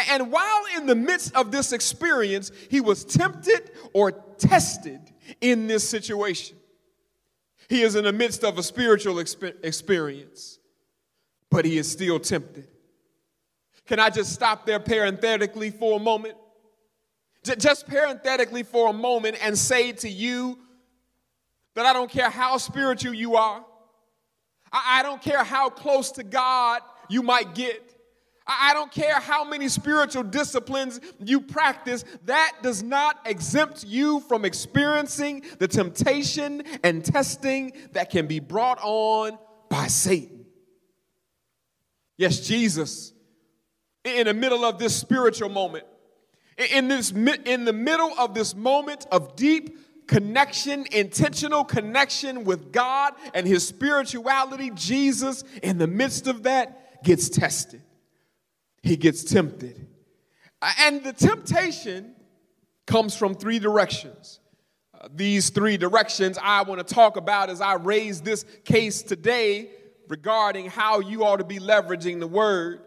And 0.10 0.31
while 0.31 0.63
in 0.75 0.88
the 0.88 0.96
midst 0.96 1.36
of 1.36 1.51
this 1.51 1.74
experience, 1.74 2.51
he 2.72 2.81
was 2.81 3.05
tempted 3.05 3.70
or 3.93 4.12
tested 4.39 5.00
in 5.41 5.67
this 5.67 5.88
situation. 5.88 6.58
He 7.70 7.84
is 7.84 7.96
in 7.96 8.05
the 8.05 8.12
midst 8.12 8.43
of 8.43 8.58
a 8.58 8.63
spiritual 8.63 9.20
experience, 9.20 10.58
but 11.51 11.65
he 11.65 11.77
is 11.77 11.91
still 11.91 12.20
tempted. 12.20 12.67
Can 13.86 14.00
I 14.00 14.10
just 14.10 14.34
stop 14.34 14.65
there 14.65 14.79
parenthetically 14.79 15.70
for 15.70 15.98
a 15.98 16.01
moment? 16.01 16.34
Just 17.43 17.88
parenthetically 17.88 18.63
for 18.63 18.89
a 18.89 18.93
moment 18.93 19.38
and 19.43 19.55
say 19.55 19.91
to 19.91 20.10
you 20.10 20.58
that 21.75 21.86
I 21.86 21.93
don't 21.93 22.10
care 22.10 22.31
how 22.31 22.58
spiritual 22.58 23.13
you 23.13 23.36
are, 23.36 23.63
I, 24.72 25.04
don't 25.04 25.22
care 25.22 25.44
how 25.44 25.70
close 25.70 26.12
to 26.12 26.24
God 26.24 26.82
you 27.10 27.22
might 27.22 27.56
get. 27.56 27.96
I 28.48 28.74
don't 28.74 28.92
care 28.92 29.20
how 29.20 29.44
many 29.44 29.68
spiritual 29.70 30.24
disciplines 30.24 31.00
you 31.20 31.42
practice, 31.42 32.04
that 32.25 32.58
does 32.62 32.82
not 32.82 33.20
exempt 33.25 33.86
you 33.86 34.20
from 34.22 34.46
experiencing 34.46 35.44
the 35.60 35.68
temptation 35.68 36.63
and 36.84 37.06
testing 37.06 37.74
that 37.92 38.10
can 38.10 38.28
be 38.28 38.40
brought 38.40 38.80
on 38.82 39.38
by 39.70 39.88
Satan. 39.88 40.46
Yes, 42.18 42.40
Jesus, 42.40 43.13
in 44.04 44.28
the 44.28 44.34
middle 44.34 44.66
of 44.66 44.80
this 44.80 44.96
spiritual 44.96 45.50
moment, 45.50 45.86
in, 46.58 46.88
this, 46.88 47.12
in 47.12 47.66
the 47.66 47.74
middle 47.74 48.13
of 48.18 48.34
this 48.34 48.56
moment 48.56 49.08
of 49.12 49.36
deep 49.36 49.78
connection, 50.08 50.86
intentional 50.91 51.63
connection 51.63 52.43
with 52.43 52.72
God 52.72 53.13
and 53.34 53.48
his 53.48 53.67
spirituality, 53.67 54.72
Jesus, 54.72 55.43
in 55.63 55.77
the 55.77 55.88
midst 55.88 56.27
of 56.27 56.43
that, 56.43 57.03
gets 57.03 57.29
tested. 57.29 57.81
He 58.84 58.96
gets 58.98 59.24
tempted. 59.24 59.88
And 60.79 61.03
the 61.03 61.13
temptation 61.13 62.15
comes 62.86 63.15
from 63.15 63.36
three 63.36 63.60
directions. 63.60 64.39
Uh, 64.93 65.08
these 65.13 65.50
three 65.50 65.77
directions 65.77 66.38
I 66.41 66.63
want 66.63 66.86
to 66.86 66.93
talk 66.93 67.17
about 67.17 67.50
as 67.50 67.62
I 67.62 67.75
raise 67.75 68.22
this 68.22 68.46
case 68.65 69.01
today 69.01 69.70
regarding 70.08 70.70
how 70.70 71.00
you 71.00 71.24
ought 71.24 71.38
to 71.38 71.46
be 71.46 71.58
leveraging 71.58 72.20
the 72.20 72.27
word 72.27 72.81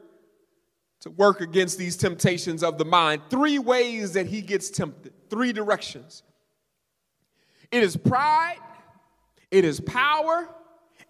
to 1.00 1.11
work 1.11 1.40
against 1.40 1.78
these 1.78 1.97
temptations 1.97 2.62
of 2.62 2.78
the 2.78 2.85
mind. 2.85 3.23
Three 3.30 3.59
ways 3.59 4.12
that 4.12 4.26
he 4.26 4.40
gets 4.42 4.71
tempted, 4.71 5.12
three 5.30 5.52
directions. 5.52 6.23
It 7.75 7.83
is 7.83 7.97
pride, 7.97 8.59
it 9.50 9.64
is 9.64 9.81
power, 9.81 10.49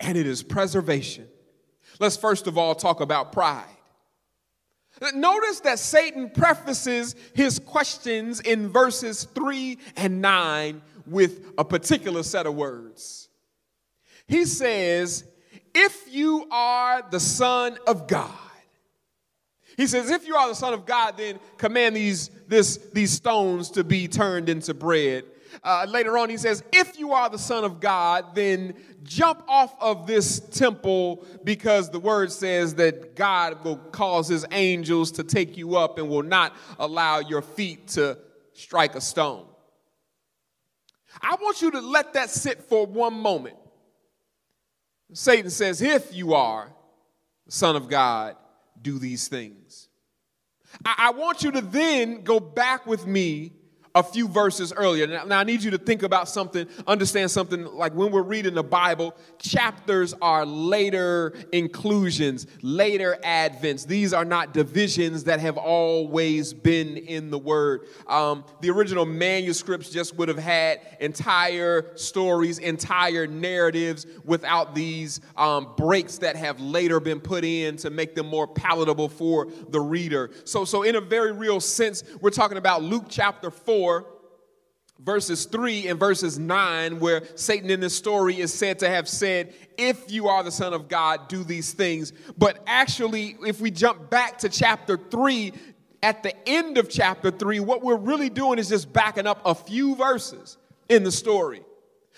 and 0.01 0.17
it 0.17 0.27
is 0.27 0.43
preservation. 0.43 1.29
Let's 2.01 2.17
first 2.17 2.47
of 2.47 2.57
all 2.57 2.75
talk 2.75 3.03
about 3.03 3.33
pride. 3.33 3.67
Notice 5.15 5.61
that 5.61 5.79
Satan 5.79 6.31
prefaces 6.31 7.17
his 7.35 7.59
questions 7.59 8.41
in 8.41 8.71
verses 8.71 9.25
3 9.35 9.77
and 9.97 10.23
9 10.23 10.81
with 11.05 11.45
a 11.59 11.67
particular 11.67 12.23
set 12.23 12.47
of 12.47 12.55
words. 12.55 13.29
He 14.27 14.47
says, 14.47 15.25
If 15.75 16.15
you 16.15 16.49
are 16.51 17.03
the 17.11 17.21
Son 17.21 17.77
of 17.87 18.09
God, 18.09 18.31
he 19.77 19.87
says, 19.87 20.09
If 20.09 20.27
you 20.27 20.35
are 20.35 20.49
the 20.49 20.55
Son 20.55 20.73
of 20.73 20.87
God, 20.87 21.19
then 21.19 21.39
command 21.59 21.95
these, 21.95 22.31
this, 22.49 22.79
these 22.95 23.11
stones 23.11 23.69
to 23.73 23.85
be 23.85 24.09
turned 24.09 24.49
into 24.49 24.73
bread. 24.73 25.25
Uh, 25.63 25.87
later 25.89 26.19
on, 26.19 26.31
he 26.31 26.37
says, 26.37 26.63
If 26.73 26.99
you 26.99 27.13
are 27.13 27.29
the 27.29 27.39
Son 27.39 27.65
of 27.65 27.81
God, 27.81 28.35
then 28.35 28.75
jump 29.03 29.43
off 29.49 29.75
of 29.81 30.07
this 30.07 30.41
temple 30.41 31.27
because 31.45 31.91
the 31.91 32.01
word 32.01 32.33
says 32.33 32.75
that 32.77 33.15
God 33.15 33.65
will 33.65 33.77
cause 33.77 34.29
his 34.29 34.45
angels 34.51 35.13
to 35.13 35.25
take 35.25 35.57
you 35.57 35.77
up 35.77 35.99
and 35.99 36.09
will 36.09 36.23
not 36.23 36.55
allow 36.79 37.21
your 37.21 37.43
feet 37.43 37.89
to 37.89 38.19
strike 38.53 38.95
a 38.95 39.01
stone. 39.01 39.47
I 41.21 41.37
want 41.41 41.63
you 41.63 41.71
to 41.73 41.81
let 41.81 42.15
that 42.15 42.31
sit 42.31 42.63
for 42.65 42.87
one 42.87 43.15
moment. 43.15 43.57
Satan 45.13 45.51
says, 45.51 45.81
If 45.81 46.15
you 46.15 46.35
are 46.35 46.73
the 47.47 47.53
Son 47.53 47.77
of 47.77 47.89
God, 47.89 48.37
do 48.81 48.99
these 48.99 49.29
things. 49.29 49.89
I, 50.85 50.95
I 50.99 51.11
want 51.11 51.43
you 51.43 51.53
to 51.53 51.61
then 51.61 52.23
go 52.23 52.41
back 52.41 52.87
with 52.87 53.07
me 53.07 53.53
a 53.97 54.03
few 54.03 54.27
verses 54.27 54.73
earlier. 54.73 55.07
Now, 55.07 55.25
now, 55.25 55.39
I 55.39 55.45
need 55.45 55.63
you 55.63 55.71
to 55.71 55.79
think 55.79 56.03
about 56.03 56.29
something, 56.29 56.67
understand 56.85 57.31
something 57.31 57.65
like 57.65 57.95
when 57.95 58.11
we're 58.11 58.23
reading 58.23 58.55
the 58.55 58.65
Bible, 58.65 59.15
chapters 59.39 60.15
are 60.21 60.45
later 60.45 61.33
inclusions, 61.53 62.49
later 62.61 63.17
advents. 63.23 63.87
These 63.87 64.13
are 64.13 64.25
not 64.25 64.53
divisions 64.53 65.25
that 65.25 65.39
have 65.39 65.57
always 65.57 66.53
been 66.53 66.97
in 66.97 67.31
the 67.31 67.39
Word. 67.39 67.83
Um, 68.09 68.45
the 68.61 68.71
original 68.71 69.07
manuscripts 69.07 69.91
just 69.91 70.17
would 70.17 70.27
have 70.27 70.39
had 70.39 70.81
entire 70.99 71.97
stories, 71.97 72.59
entire 72.59 73.29
narratives 73.29 74.07
without 74.25 74.75
these 74.75 75.21
um, 75.37 75.73
breaks 75.77 76.19
that 76.19 76.35
have 76.35 76.59
later 76.59 76.99
been 76.99 77.21
put 77.21 77.45
in 77.45 77.77
to 77.77 77.91
make 77.91 78.17
them 78.17 78.27
more 78.27 78.49
palatable 78.49 79.09
for 79.09 79.47
the 79.69 79.81
reader. 79.81 80.33
So, 80.43 80.65
so 80.65 80.83
in 80.83 80.97
a 80.97 81.01
very 81.01 81.31
real 81.31 81.61
sense, 81.61 82.03
we're 82.21 82.31
talking 82.31 82.59
about 82.59 82.83
Luke 82.83 83.05
chapter 83.09 83.53
4 83.53 83.84
verses 85.01 85.45
3 85.47 85.89
and 85.89 85.99
verses 85.99 86.39
9, 86.39 87.01
where 87.01 87.23
Satan 87.35 87.71
in 87.71 87.81
this 87.81 87.97
story 87.97 88.41
is 88.41 88.53
said 88.53 88.79
to 88.81 88.89
have 88.89 89.09
said, 89.09 89.55
If 89.77 90.11
you 90.11 90.29
are 90.29 90.43
the 90.43 90.53
Son 90.53 90.73
of 90.73 90.89
God, 90.89 91.29
do 91.29 91.45
these 91.45 91.73
things. 91.73 92.13
But 92.37 92.63
actually, 92.67 93.37
if 93.47 93.61
we 93.61 93.71
jump 93.71 94.11
back 94.11 94.39
to 94.39 94.49
chapter 94.49 94.97
3, 94.97 95.53
at 96.03 96.23
the 96.23 96.35
end 96.47 96.77
of 96.77 96.91
chapter 96.91 97.31
3, 97.31 97.61
what 97.61 97.83
we're 97.83 97.97
really 97.97 98.29
doing 98.29 98.59
is 98.59 98.69
just 98.69 98.93
backing 98.93 99.27
up 99.27 99.41
a 99.45 99.55
few 99.55 99.97
verses 99.97 100.59
in 100.89 101.03
the 101.03 101.13
story. 101.13 101.63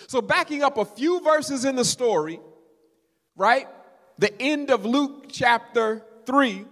So, 0.08 0.20
backing 0.20 0.62
up 0.62 0.76
a 0.76 0.84
few 0.84 1.20
verses 1.20 1.64
in 1.64 1.76
the 1.76 1.84
story, 1.84 2.40
right? 3.36 3.68
The 4.18 4.40
end 4.42 4.70
of 4.70 4.84
Luke 4.84 5.26
chapter 5.30 6.02
3, 6.26 6.64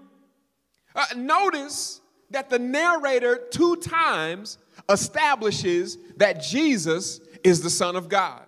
uh, 0.94 1.04
notice 1.16 2.00
that 2.30 2.50
the 2.50 2.58
narrator 2.58 3.36
two 3.50 3.76
times 3.76 4.58
establishes 4.88 5.98
that 6.16 6.42
Jesus 6.42 7.20
is 7.42 7.62
the 7.62 7.70
Son 7.70 7.96
of 7.96 8.08
God. 8.08 8.42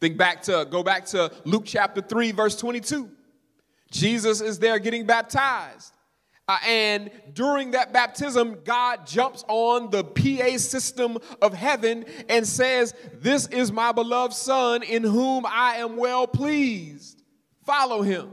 Think 0.00 0.16
back 0.16 0.42
to, 0.42 0.66
go 0.70 0.82
back 0.82 1.06
to 1.06 1.32
Luke 1.44 1.64
chapter 1.66 2.00
3, 2.00 2.32
verse 2.32 2.56
22. 2.56 3.10
Jesus 3.90 4.40
is 4.40 4.58
there 4.58 4.78
getting 4.78 5.06
baptized. 5.06 5.94
Uh, 6.46 6.56
and 6.66 7.10
during 7.34 7.72
that 7.72 7.92
baptism, 7.92 8.58
God 8.64 9.06
jumps 9.06 9.44
on 9.48 9.90
the 9.90 10.02
PA 10.02 10.56
system 10.56 11.18
of 11.42 11.52
heaven 11.52 12.06
and 12.28 12.46
says, 12.46 12.94
This 13.20 13.46
is 13.48 13.70
my 13.70 13.92
beloved 13.92 14.34
Son 14.34 14.82
in 14.82 15.02
whom 15.02 15.44
I 15.46 15.76
am 15.76 15.96
well 15.96 16.26
pleased. 16.26 17.22
Follow 17.66 18.00
him. 18.00 18.30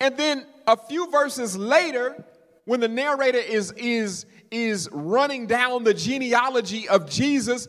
And 0.00 0.16
then 0.16 0.46
a 0.66 0.76
few 0.76 1.10
verses 1.10 1.54
later, 1.54 2.24
when 2.64 2.80
the 2.80 2.88
narrator 2.88 3.38
is, 3.38 3.72
is, 3.72 4.24
is 4.50 4.88
running 4.92 5.46
down 5.46 5.84
the 5.84 5.94
genealogy 5.94 6.88
of 6.88 7.08
Jesus, 7.08 7.68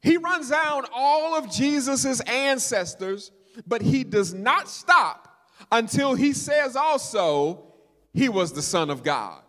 he 0.00 0.16
runs 0.16 0.50
down 0.50 0.84
all 0.92 1.34
of 1.36 1.50
Jesus's 1.50 2.20
ancestors, 2.22 3.30
but 3.66 3.82
he 3.82 4.04
does 4.04 4.32
not 4.32 4.68
stop 4.68 5.28
until 5.70 6.14
he 6.14 6.32
says 6.32 6.76
also 6.76 7.64
he 8.12 8.28
was 8.28 8.52
the 8.52 8.62
Son 8.62 8.90
of 8.90 9.02
God. 9.02 9.42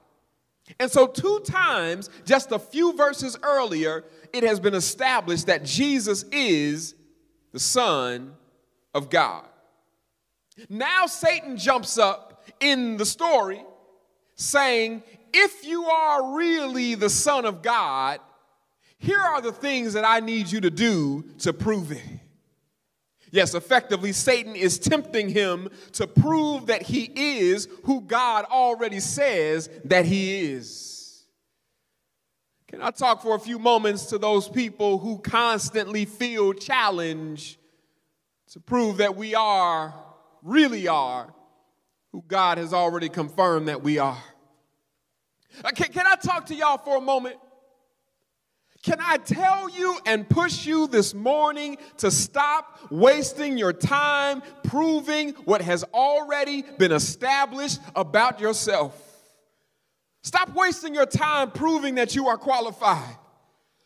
And 0.80 0.92
so, 0.92 1.08
two 1.08 1.40
times, 1.46 2.10
just 2.26 2.52
a 2.52 2.60
few 2.60 2.94
verses 2.94 3.38
earlier, 3.42 4.04
it 4.34 4.44
has 4.44 4.60
been 4.60 4.76
established 4.76 5.48
that 5.48 5.64
Jesus 5.64 6.24
is 6.32 6.94
the 7.52 7.60
Son 7.60 8.36
of 8.94 9.10
God. 9.10 9.46
Now, 10.70 11.08
Satan 11.08 11.58
jumps 11.58 11.98
up 11.98 12.44
in 12.60 12.98
the 12.98 13.06
story 13.06 13.64
saying, 14.36 15.04
if 15.34 15.66
you 15.66 15.86
are 15.86 16.36
really 16.36 16.96
the 16.96 17.10
Son 17.10 17.46
of 17.46 17.62
God, 17.62 18.20
here 18.98 19.20
are 19.20 19.42
the 19.42 19.52
things 19.52 19.94
that 19.94 20.06
I 20.06 20.20
need 20.20 20.52
you 20.52 20.62
to 20.62 20.70
do 20.70 21.24
to 21.40 21.54
prove 21.54 21.92
it. 21.92 22.04
Yes, 23.32 23.54
effectively, 23.54 24.12
Satan 24.12 24.56
is 24.56 24.80
tempting 24.80 25.30
him 25.30 25.70
to 25.94 26.08
prove 26.08 26.66
that 26.68 26.82
he 26.82 27.04
is 27.16 27.68
who 27.84 28.02
God 28.02 28.46
already 28.46 29.00
says 29.00 29.70
that 29.86 30.06
he 30.06 30.46
is. 30.46 31.26
Can 32.68 32.82
I 32.82 32.92
talk 32.92 33.22
for 33.22 33.36
a 33.36 33.40
few 33.40 33.58
moments 33.58 34.06
to 34.08 34.18
those 34.18 34.48
people 34.48 35.00
who 35.00 35.20
constantly 35.20 36.06
feel 36.06 36.54
challenged 36.54 37.58
to 38.52 38.60
prove 38.60 38.98
that 38.98 39.16
we 39.16 39.36
are, 39.36 39.94
really 40.44 40.88
are, 40.88 41.34
who 42.12 42.24
God 42.28 42.58
has 42.58 42.74
already 42.74 43.10
confirmed 43.10 43.68
that 43.68 43.82
we 43.82 43.98
are? 44.00 44.22
Uh, 45.64 45.72
can, 45.72 45.92
can 45.92 46.08
I 46.08 46.16
talk 46.16 46.48
to 46.48 46.56
y'all 46.56 46.78
for 46.78 46.98
a 46.98 47.02
moment? 47.02 47.38
Can 48.82 49.00
I 49.02 49.18
tell 49.18 49.70
you 49.70 49.98
and 50.06 50.28
push 50.28 50.66
you 50.66 50.88
this 50.88 51.14
morning 51.14 51.78
to 51.98 52.10
stop 52.10 52.80
wasting 52.90 53.58
your 53.58 53.74
time 53.74 54.42
proving 54.64 55.32
what 55.44 55.62
has 55.62 55.84
already 55.94 56.62
been 56.62 56.94
established 56.94 57.82
about 57.94 58.40
yourself? 58.40 58.96
Stop 60.24 60.54
wasting 60.54 60.94
your 60.94 61.06
time 61.06 61.52
proving 61.52 61.96
that 61.96 62.16
you 62.16 62.28
are 62.30 62.38
qualified. 62.38 63.18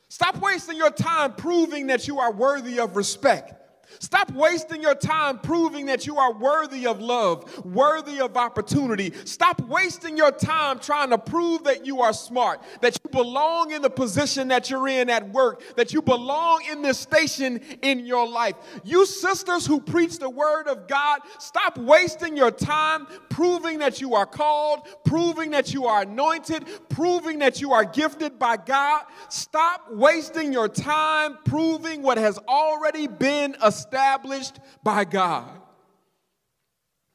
Stop 0.09 0.39
wasting 0.39 0.77
your 0.77 0.91
time 0.91 1.33
proving 1.33 1.87
that 1.87 2.07
you 2.07 2.19
are 2.19 2.31
worthy 2.31 2.79
of 2.79 2.95
respect. 2.95 3.62
Stop 3.99 4.31
wasting 4.31 4.81
your 4.81 4.95
time 4.95 5.39
proving 5.39 5.85
that 5.87 6.05
you 6.07 6.17
are 6.17 6.33
worthy 6.33 6.87
of 6.87 7.01
love, 7.01 7.65
worthy 7.65 8.19
of 8.19 8.35
opportunity. 8.37 9.13
Stop 9.25 9.61
wasting 9.67 10.17
your 10.17 10.31
time 10.31 10.79
trying 10.79 11.09
to 11.09 11.17
prove 11.17 11.63
that 11.63 11.85
you 11.85 12.01
are 12.01 12.13
smart, 12.13 12.61
that 12.81 12.97
you 13.03 13.09
belong 13.11 13.71
in 13.71 13.81
the 13.81 13.89
position 13.89 14.47
that 14.49 14.69
you're 14.69 14.87
in 14.87 15.09
at 15.09 15.29
work, 15.29 15.61
that 15.75 15.93
you 15.93 16.01
belong 16.01 16.63
in 16.71 16.81
this 16.81 16.99
station 16.99 17.59
in 17.81 18.05
your 18.05 18.27
life. 18.27 18.55
You 18.83 19.05
sisters 19.05 19.65
who 19.65 19.79
preach 19.79 20.19
the 20.19 20.29
word 20.29 20.67
of 20.67 20.87
God, 20.87 21.21
stop 21.39 21.77
wasting 21.77 22.35
your 22.35 22.51
time 22.51 23.07
proving 23.29 23.79
that 23.79 24.01
you 24.01 24.15
are 24.15 24.25
called, 24.25 24.87
proving 25.05 25.51
that 25.51 25.73
you 25.73 25.85
are 25.85 26.01
anointed, 26.01 26.65
proving 26.89 27.39
that 27.39 27.61
you 27.61 27.73
are 27.73 27.85
gifted 27.85 28.39
by 28.39 28.57
God. 28.57 29.03
Stop 29.29 29.87
wasting 29.91 30.51
your 30.53 30.67
time 30.67 31.37
proving 31.45 32.01
what 32.01 32.17
has 32.17 32.37
already 32.47 33.07
been 33.07 33.55
established 33.63 33.82
established 33.83 34.59
by 34.83 35.03
God. 35.03 35.49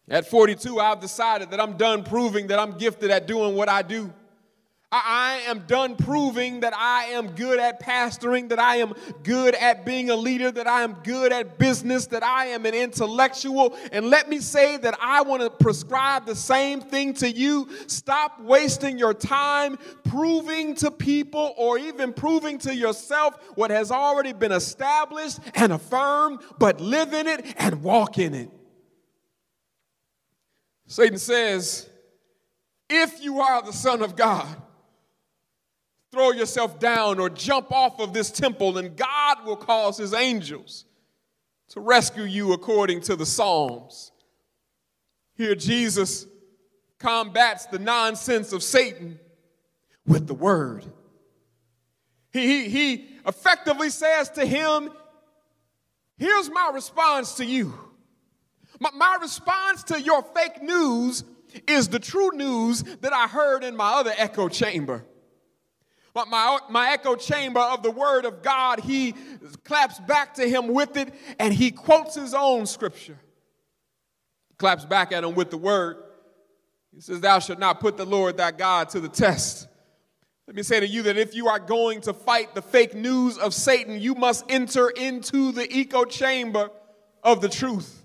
At 0.09 0.26
42, 0.26 0.81
I've 0.81 1.00
decided 1.00 1.50
that 1.50 1.61
I'm 1.61 1.76
done 1.76 2.02
proving 2.02 2.46
that 2.48 2.59
I'm 2.59 2.78
gifted 2.78 3.11
at 3.11 3.26
doing 3.26 3.54
what 3.54 3.68
I 3.68 3.83
do. 3.83 4.12
I 4.90 5.42
am 5.46 5.66
done 5.66 5.96
proving 5.96 6.61
that 6.61 6.72
I 6.74 7.07
am 7.07 7.33
good 7.33 7.59
at 7.59 7.79
pastoring, 7.79 8.48
that 8.48 8.59
I 8.59 8.77
am 8.77 8.94
good 9.22 9.55
at 9.55 9.85
being 9.85 10.09
a 10.09 10.16
leader, 10.16 10.51
that 10.51 10.66
I 10.66 10.83
am 10.83 10.94
good 11.05 11.31
at 11.31 11.59
business, 11.59 12.07
that 12.07 12.22
I 12.22 12.46
am 12.46 12.64
an 12.64 12.72
intellectual. 12.72 13.77
And 13.92 14.09
let 14.09 14.31
me 14.31 14.38
say 14.38 14.79
that 14.79 14.96
I 14.98 15.20
want 15.20 15.42
to 15.42 15.51
prescribe 15.51 16.24
the 16.24 16.35
same 16.35 16.81
thing 16.81 17.12
to 17.14 17.31
you. 17.31 17.68
Stop 17.87 18.40
wasting 18.40 18.96
your 18.96 19.12
time 19.12 19.77
proving 20.05 20.74
to 20.77 20.90
people 20.90 21.53
or 21.59 21.77
even 21.77 22.14
proving 22.14 22.57
to 22.61 22.74
yourself 22.74 23.38
what 23.57 23.70
has 23.70 23.90
already 23.90 24.33
been 24.33 24.53
established 24.53 25.38
and 25.55 25.70
affirmed, 25.70 26.40
but 26.59 26.81
live 26.81 27.12
in 27.12 27.27
it 27.27 27.44
and 27.59 27.83
walk 27.83 28.18
in 28.18 28.35
it. 28.35 28.51
Satan 30.87 31.18
says, 31.18 31.87
if 32.88 33.22
you 33.22 33.40
are 33.40 33.61
the 33.61 33.74
Son 33.74 34.01
of 34.01 34.16
God, 34.16 34.62
throw 36.11 36.33
yourself 36.33 36.79
down 36.79 37.18
or 37.18 37.29
jump 37.29 37.71
off 37.73 38.01
of 38.01 38.12
this 38.12 38.31
temple, 38.31 38.79
and 38.79 38.97
God 38.97 39.44
will 39.44 39.57
cause 39.57 39.97
his 39.99 40.14
angels 40.14 40.85
to 41.71 41.81
rescue 41.81 42.25
you 42.25 42.53
according 42.53 43.03
to 43.03 43.16
the 43.16 43.27
Psalms. 43.27 44.12
Here, 45.35 45.55
Jesus 45.55 46.27
combats 46.99 47.66
the 47.66 47.79
nonsense 47.79 48.53
of 48.53 48.62
Satan 48.62 49.18
with 50.07 50.27
the 50.27 50.35
word. 50.35 50.85
He, 52.33 52.47
he, 52.47 52.68
he 52.68 53.09
effectively 53.27 53.90
says 53.90 54.31
to 54.31 54.44
him, 54.44 54.90
Here's 56.16 56.51
my 56.51 56.71
response 56.75 57.35
to 57.35 57.44
you. 57.44 57.73
My, 58.81 58.90
my 58.94 59.18
response 59.21 59.85
to 59.85 60.01
your 60.01 60.23
fake 60.23 60.62
news 60.62 61.23
is 61.66 61.88
the 61.88 62.01
true 62.01 62.33
news 62.33 62.83
that 62.83 63.12
I 63.12 63.29
heard 63.29 63.62
in 63.62 63.77
my 63.77 63.92
other 63.92 64.12
echo 64.16 64.49
chamber. 64.49 65.05
My, 66.26 66.59
my 66.68 66.90
echo 66.92 67.14
chamber 67.14 67.61
of 67.61 67.83
the 67.83 67.90
word 67.90 68.24
of 68.24 68.42
God, 68.42 68.81
he 68.81 69.14
claps 69.64 70.00
back 70.00 70.35
to 70.35 70.48
him 70.48 70.68
with 70.68 70.96
it 70.96 71.14
and 71.38 71.52
he 71.52 71.70
quotes 71.70 72.14
his 72.14 72.35
own 72.35 72.66
scripture. 72.66 73.18
Claps 74.57 74.85
back 74.85 75.12
at 75.12 75.22
him 75.22 75.35
with 75.35 75.50
the 75.50 75.57
word. 75.57 75.98
He 76.94 77.00
says, 77.00 77.20
Thou 77.20 77.38
shalt 77.38 77.59
not 77.59 77.81
put 77.81 77.96
the 77.96 78.07
Lord 78.07 78.37
thy 78.37 78.50
God 78.50 78.88
to 78.90 79.00
the 79.00 79.09
test. 79.09 79.68
Let 80.48 80.57
me 80.57 80.62
say 80.62 80.81
to 80.81 80.87
you 80.87 81.02
that 81.02 81.18
if 81.18 81.35
you 81.35 81.48
are 81.48 81.59
going 81.59 82.00
to 82.02 82.14
fight 82.14 82.54
the 82.54 82.62
fake 82.62 82.94
news 82.94 83.37
of 83.37 83.52
Satan, 83.52 84.00
you 84.00 84.14
must 84.14 84.46
enter 84.48 84.88
into 84.88 85.52
the 85.52 85.70
echo 85.70 86.04
chamber 86.04 86.70
of 87.22 87.42
the 87.42 87.48
truth. 87.50 87.97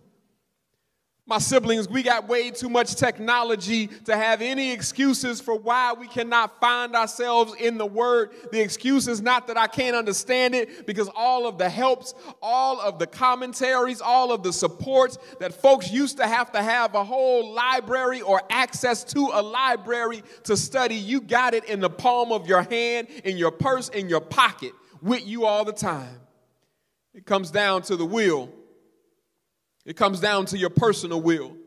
My 1.33 1.39
siblings, 1.39 1.89
we 1.89 2.03
got 2.03 2.27
way 2.27 2.51
too 2.51 2.69
much 2.69 2.93
technology 2.93 3.87
to 3.87 4.15
have 4.15 4.43
any 4.43 4.71
excuses 4.71 5.41
for 5.41 5.57
why 5.57 5.93
we 5.93 6.07
cannot 6.07 6.59
find 6.59 6.95
ourselves 6.95 7.55
in 7.55 7.79
the 7.79 7.87
Word. 7.87 8.35
The 8.51 8.61
excuse 8.61 9.07
is 9.07 9.19
not 9.19 9.47
that 9.47 9.57
I 9.57 9.65
can't 9.65 9.95
understand 9.95 10.53
it, 10.53 10.85
because 10.85 11.09
all 11.15 11.47
of 11.47 11.57
the 11.57 11.67
helps, 11.67 12.13
all 12.39 12.79
of 12.79 12.99
the 12.99 13.07
commentaries, 13.07 13.99
all 13.99 14.31
of 14.31 14.43
the 14.43 14.53
supports 14.53 15.17
that 15.39 15.55
folks 15.55 15.91
used 15.91 16.17
to 16.17 16.27
have 16.27 16.51
to 16.51 16.61
have 16.61 16.93
a 16.93 17.03
whole 17.03 17.51
library 17.51 18.21
or 18.21 18.43
access 18.51 19.03
to 19.05 19.31
a 19.33 19.41
library 19.41 20.21
to 20.43 20.55
study, 20.55 20.93
you 20.93 21.19
got 21.19 21.55
it 21.55 21.65
in 21.65 21.79
the 21.79 21.89
palm 21.89 22.31
of 22.31 22.45
your 22.45 22.61
hand, 22.61 23.07
in 23.23 23.37
your 23.37 23.49
purse, 23.49 23.89
in 23.89 24.07
your 24.07 24.21
pocket, 24.21 24.73
with 25.01 25.25
you 25.25 25.47
all 25.47 25.65
the 25.65 25.73
time. 25.73 26.19
It 27.15 27.25
comes 27.25 27.49
down 27.49 27.81
to 27.83 27.95
the 27.95 28.05
will 28.05 28.53
it 29.85 29.95
comes 29.95 30.19
down 30.19 30.45
to 30.47 30.57
your 30.57 30.69
personal 30.69 31.21
will. 31.21 31.57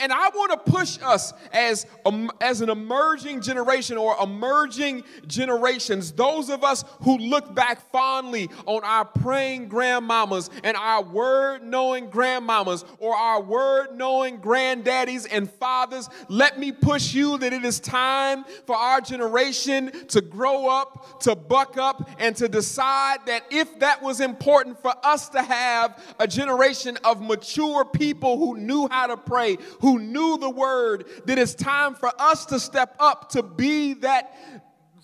And 0.00 0.12
I 0.12 0.30
want 0.30 0.50
to 0.50 0.72
push 0.72 0.98
us 1.00 1.32
as, 1.52 1.86
um, 2.04 2.30
as 2.40 2.60
an 2.60 2.70
emerging 2.70 3.40
generation 3.40 3.96
or 3.96 4.16
emerging 4.20 5.04
generations, 5.28 6.10
those 6.10 6.50
of 6.50 6.64
us 6.64 6.84
who 7.02 7.18
look 7.18 7.54
back 7.54 7.88
fondly 7.92 8.50
on 8.66 8.82
our 8.82 9.04
praying 9.04 9.68
grandmamas 9.68 10.50
and 10.64 10.76
our 10.76 11.04
word 11.04 11.62
knowing 11.62 12.10
grandmamas 12.10 12.84
or 12.98 13.14
our 13.14 13.40
word 13.40 13.96
knowing 13.96 14.38
granddaddies 14.38 15.28
and 15.30 15.48
fathers, 15.48 16.08
let 16.28 16.58
me 16.58 16.72
push 16.72 17.14
you 17.14 17.38
that 17.38 17.52
it 17.52 17.64
is 17.64 17.78
time 17.78 18.44
for 18.66 18.74
our 18.74 19.00
generation 19.00 19.92
to 20.08 20.20
grow 20.20 20.68
up, 20.68 21.20
to 21.20 21.36
buck 21.36 21.78
up, 21.78 22.10
and 22.18 22.34
to 22.34 22.48
decide 22.48 23.18
that 23.26 23.44
if 23.50 23.78
that 23.78 24.02
was 24.02 24.20
important 24.20 24.82
for 24.82 24.92
us 25.04 25.28
to 25.28 25.42
have 25.42 26.02
a 26.18 26.26
generation 26.26 26.98
of 27.04 27.22
mature 27.22 27.84
people 27.84 28.36
who 28.36 28.56
knew 28.56 28.88
how 28.88 29.06
to 29.06 29.16
pray, 29.16 29.56
who 29.80 29.98
knew 29.98 30.38
the 30.38 30.50
word, 30.50 31.06
that 31.26 31.38
it's 31.38 31.54
time 31.54 31.94
for 31.94 32.10
us 32.18 32.46
to 32.46 32.60
step 32.60 32.96
up 32.98 33.30
to 33.30 33.42
be 33.42 33.94
that 33.94 34.34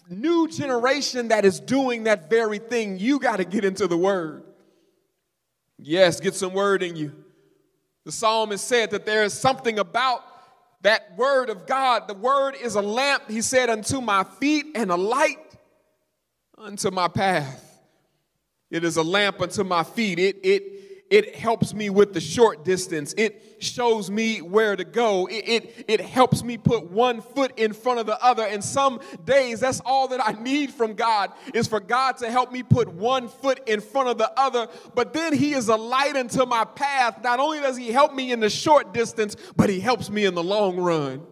new 0.08 0.48
generation 0.48 1.28
that 1.28 1.44
is 1.44 1.60
doing 1.60 2.04
that 2.04 2.28
very 2.28 2.58
thing. 2.58 2.98
You 2.98 3.18
got 3.18 3.36
to 3.36 3.44
get 3.44 3.64
into 3.64 3.86
the 3.86 3.96
word. 3.96 4.44
Yes, 5.78 6.20
get 6.20 6.34
some 6.34 6.52
word 6.52 6.82
in 6.82 6.96
you. 6.96 7.12
The 8.04 8.12
psalmist 8.12 8.66
said 8.66 8.90
that 8.90 9.06
there 9.06 9.24
is 9.24 9.32
something 9.32 9.78
about 9.78 10.24
that 10.82 11.16
word 11.16 11.50
of 11.50 11.66
God. 11.66 12.08
The 12.08 12.14
word 12.14 12.56
is 12.60 12.74
a 12.74 12.82
lamp, 12.82 13.30
he 13.30 13.40
said, 13.40 13.70
unto 13.70 14.00
my 14.00 14.24
feet 14.24 14.66
and 14.74 14.90
a 14.90 14.96
light 14.96 15.38
unto 16.58 16.90
my 16.90 17.08
path. 17.08 17.80
It 18.70 18.84
is 18.84 18.96
a 18.96 19.02
lamp 19.02 19.40
unto 19.40 19.64
my 19.64 19.84
feet. 19.84 20.18
It, 20.18 20.40
it, 20.42 20.62
it 21.12 21.36
helps 21.36 21.74
me 21.74 21.90
with 21.90 22.14
the 22.14 22.20
short 22.20 22.64
distance. 22.64 23.14
It 23.18 23.58
shows 23.58 24.10
me 24.10 24.40
where 24.40 24.74
to 24.74 24.82
go. 24.82 25.26
It, 25.26 25.46
it, 25.46 25.84
it, 25.86 26.00
helps 26.00 26.42
me 26.42 26.56
put 26.56 26.90
one 26.90 27.20
foot 27.20 27.52
in 27.58 27.74
front 27.74 28.00
of 28.00 28.06
the 28.06 28.18
other. 28.24 28.46
And 28.46 28.64
some 28.64 28.98
days, 29.26 29.60
that's 29.60 29.82
all 29.84 30.08
that 30.08 30.26
I 30.26 30.32
need 30.42 30.70
from 30.70 30.94
God 30.94 31.30
is 31.52 31.68
for 31.68 31.80
God 31.80 32.16
to 32.16 32.30
help 32.30 32.50
me 32.50 32.62
put 32.62 32.88
one 32.88 33.28
foot 33.28 33.60
in 33.68 33.82
front 33.82 34.08
of 34.08 34.16
the 34.16 34.32
other. 34.40 34.68
But 34.94 35.12
then 35.12 35.34
He 35.34 35.52
is 35.52 35.68
a 35.68 35.76
light 35.76 36.16
unto 36.16 36.46
my 36.46 36.64
path. 36.64 37.22
Not 37.22 37.40
only 37.40 37.60
does 37.60 37.76
He 37.76 37.92
help 37.92 38.14
me 38.14 38.32
in 38.32 38.40
the 38.40 38.48
short 38.48 38.94
distance, 38.94 39.36
but 39.54 39.68
He 39.68 39.80
helps 39.80 40.08
me 40.08 40.24
in 40.24 40.34
the 40.34 40.42
long 40.42 40.78
run. 40.78 41.26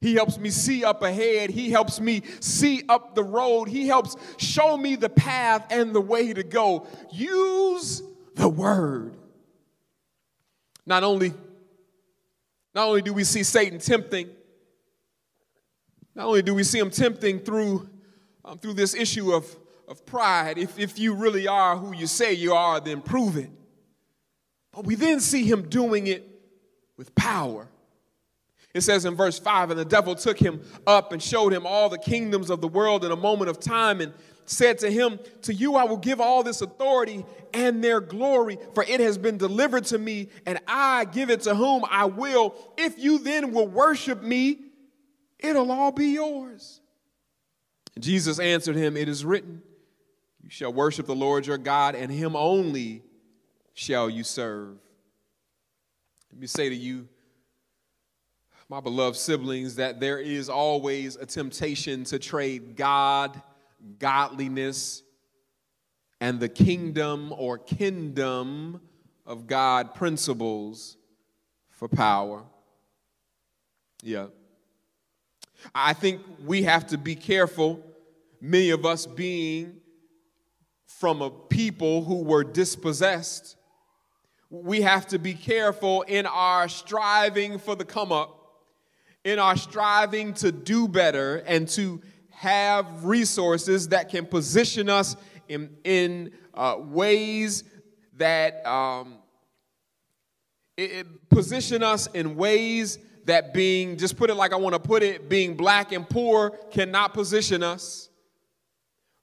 He 0.00 0.14
helps 0.14 0.38
me 0.38 0.50
see 0.50 0.84
up 0.84 1.02
ahead. 1.02 1.50
He 1.50 1.72
helps 1.72 1.98
me 1.98 2.22
see 2.38 2.84
up 2.88 3.16
the 3.16 3.24
road. 3.24 3.66
He 3.66 3.88
helps 3.88 4.14
show 4.36 4.76
me 4.76 4.94
the 4.94 5.08
path 5.08 5.66
and 5.70 5.92
the 5.92 6.00
way 6.00 6.32
to 6.32 6.44
go. 6.44 6.86
Use 7.10 8.04
the 8.36 8.48
word. 8.48 9.16
Not 10.86 11.02
only, 11.02 11.32
not 12.74 12.86
only 12.88 13.02
do 13.02 13.12
we 13.12 13.24
see 13.24 13.42
Satan 13.42 13.78
tempting, 13.78 14.28
not 16.14 16.26
only 16.26 16.42
do 16.42 16.54
we 16.54 16.62
see 16.62 16.78
him 16.78 16.90
tempting 16.90 17.40
through, 17.40 17.88
um, 18.44 18.58
through 18.58 18.74
this 18.74 18.94
issue 18.94 19.32
of, 19.32 19.44
of 19.88 20.06
pride, 20.06 20.58
if, 20.58 20.78
if 20.78 20.98
you 20.98 21.14
really 21.14 21.48
are 21.48 21.76
who 21.76 21.94
you 21.94 22.06
say 22.06 22.32
you 22.32 22.54
are, 22.54 22.78
then 22.80 23.02
prove 23.02 23.36
it. 23.36 23.50
But 24.72 24.84
we 24.84 24.94
then 24.94 25.20
see 25.20 25.44
him 25.44 25.68
doing 25.68 26.06
it 26.06 26.28
with 26.96 27.14
power. 27.14 27.68
It 28.74 28.82
says 28.82 29.06
in 29.06 29.16
verse 29.16 29.38
5 29.38 29.70
And 29.70 29.80
the 29.80 29.84
devil 29.84 30.14
took 30.14 30.38
him 30.38 30.60
up 30.86 31.12
and 31.12 31.22
showed 31.22 31.52
him 31.52 31.66
all 31.66 31.88
the 31.88 31.98
kingdoms 31.98 32.50
of 32.50 32.60
the 32.60 32.68
world 32.68 33.04
in 33.04 33.10
a 33.10 33.16
moment 33.16 33.48
of 33.48 33.58
time 33.58 34.00
and 34.00 34.12
said 34.46 34.78
to 34.78 34.90
him, 34.90 35.18
To 35.42 35.54
you 35.54 35.76
I 35.76 35.84
will 35.84 35.96
give 35.96 36.20
all 36.20 36.42
this 36.42 36.62
authority 36.62 37.24
and 37.52 37.82
their 37.82 38.00
glory, 38.00 38.58
for 38.74 38.84
it 38.84 39.00
has 39.00 39.18
been 39.18 39.36
delivered 39.38 39.84
to 39.86 39.98
me, 39.98 40.28
and 40.46 40.58
I 40.66 41.04
give 41.04 41.30
it 41.30 41.42
to 41.42 41.54
whom 41.54 41.84
I 41.88 42.06
will. 42.06 42.54
If 42.76 42.98
you 42.98 43.18
then 43.18 43.52
will 43.52 43.68
worship 43.68 44.22
me, 44.22 44.58
it'll 45.38 45.70
all 45.70 45.92
be 45.92 46.08
yours. 46.08 46.80
Jesus 47.98 48.38
answered 48.38 48.76
him, 48.76 48.96
It 48.96 49.08
is 49.08 49.24
written, 49.24 49.62
You 50.42 50.50
shall 50.50 50.72
worship 50.72 51.06
the 51.06 51.14
Lord 51.14 51.46
your 51.46 51.58
God, 51.58 51.94
and 51.94 52.10
him 52.10 52.36
only 52.36 53.02
shall 53.74 54.08
you 54.08 54.24
serve. 54.24 54.76
Let 56.32 56.40
me 56.40 56.46
say 56.46 56.68
to 56.68 56.74
you, 56.74 57.08
my 58.68 58.80
beloved 58.80 59.16
siblings, 59.16 59.76
that 59.76 60.00
there 60.00 60.18
is 60.18 60.48
always 60.48 61.16
a 61.16 61.24
temptation 61.24 62.04
to 62.04 62.18
trade 62.18 62.76
God, 62.76 63.40
godliness, 63.98 65.02
and 66.20 66.40
the 66.40 66.48
kingdom 66.48 67.32
or 67.36 67.58
kingdom 67.58 68.80
of 69.26 69.46
God 69.46 69.94
principles 69.94 70.96
for 71.70 71.88
power. 71.88 72.42
Yeah. 74.02 74.26
I 75.74 75.92
think 75.92 76.22
we 76.44 76.62
have 76.62 76.86
to 76.88 76.98
be 76.98 77.14
careful, 77.14 77.84
many 78.40 78.70
of 78.70 78.86
us 78.86 79.06
being 79.06 79.80
from 80.86 81.20
a 81.20 81.30
people 81.30 82.04
who 82.04 82.22
were 82.22 82.44
dispossessed. 82.44 83.56
We 84.48 84.82
have 84.82 85.08
to 85.08 85.18
be 85.18 85.34
careful 85.34 86.02
in 86.02 86.24
our 86.26 86.68
striving 86.68 87.58
for 87.58 87.74
the 87.74 87.84
come 87.84 88.12
up, 88.12 88.62
in 89.24 89.38
our 89.38 89.56
striving 89.56 90.34
to 90.34 90.52
do 90.52 90.86
better 90.86 91.36
and 91.46 91.68
to 91.70 92.00
have 92.36 93.06
resources 93.06 93.88
that 93.88 94.10
can 94.10 94.26
position 94.26 94.90
us 94.90 95.16
in, 95.48 95.74
in 95.84 96.30
uh, 96.52 96.76
ways 96.78 97.64
that 98.18 98.64
um, 98.66 99.14
it, 100.76 100.90
it 100.92 101.28
position 101.30 101.82
us 101.82 102.08
in 102.08 102.36
ways 102.36 102.98
that 103.24 103.54
being, 103.54 103.96
just 103.96 104.18
put 104.18 104.28
it 104.28 104.34
like 104.34 104.52
I 104.52 104.56
want 104.56 104.74
to 104.74 104.78
put 104.78 105.02
it, 105.02 105.30
being 105.30 105.56
black 105.56 105.92
and 105.92 106.08
poor 106.08 106.50
cannot 106.70 107.14
position 107.14 107.62
us. 107.62 108.10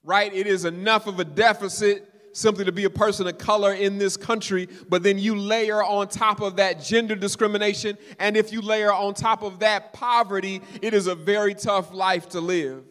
Right? 0.04 0.34
It 0.34 0.48
is 0.48 0.66
enough 0.66 1.06
of 1.06 1.20
a 1.20 1.24
deficit 1.24 2.10
simply 2.34 2.66
to 2.66 2.72
be 2.72 2.86
a 2.86 2.90
person 2.90 3.28
of 3.28 3.38
color 3.38 3.74
in 3.74 4.00
this 4.00 4.18
country, 4.18 4.68
but 4.90 5.04
then 5.04 5.20
you 5.20 5.36
layer 5.36 5.84
on 5.84 6.08
top 6.08 6.42
of 6.42 6.56
that 6.56 6.82
gender 6.82 7.16
discrimination, 7.16 7.96
and 8.18 8.36
if 8.36 8.52
you 8.52 8.60
layer 8.60 8.92
on 8.92 9.14
top 9.14 9.44
of 9.44 9.60
that 9.60 9.94
poverty, 9.94 10.60
it 10.82 10.96
is 10.96 11.06
a 11.06 11.14
very 11.14 11.54
tough 11.54 11.94
life 11.94 12.28
to 12.30 12.42
live. 12.42 12.84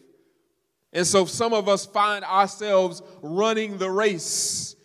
And 0.93 1.05
so 1.05 1.25
some 1.25 1.53
of 1.53 1.67
us 1.67 1.85
find 1.85 2.23
ourselves 2.23 3.01
running 3.21 3.77
the 3.77 3.89
race, 3.89 4.75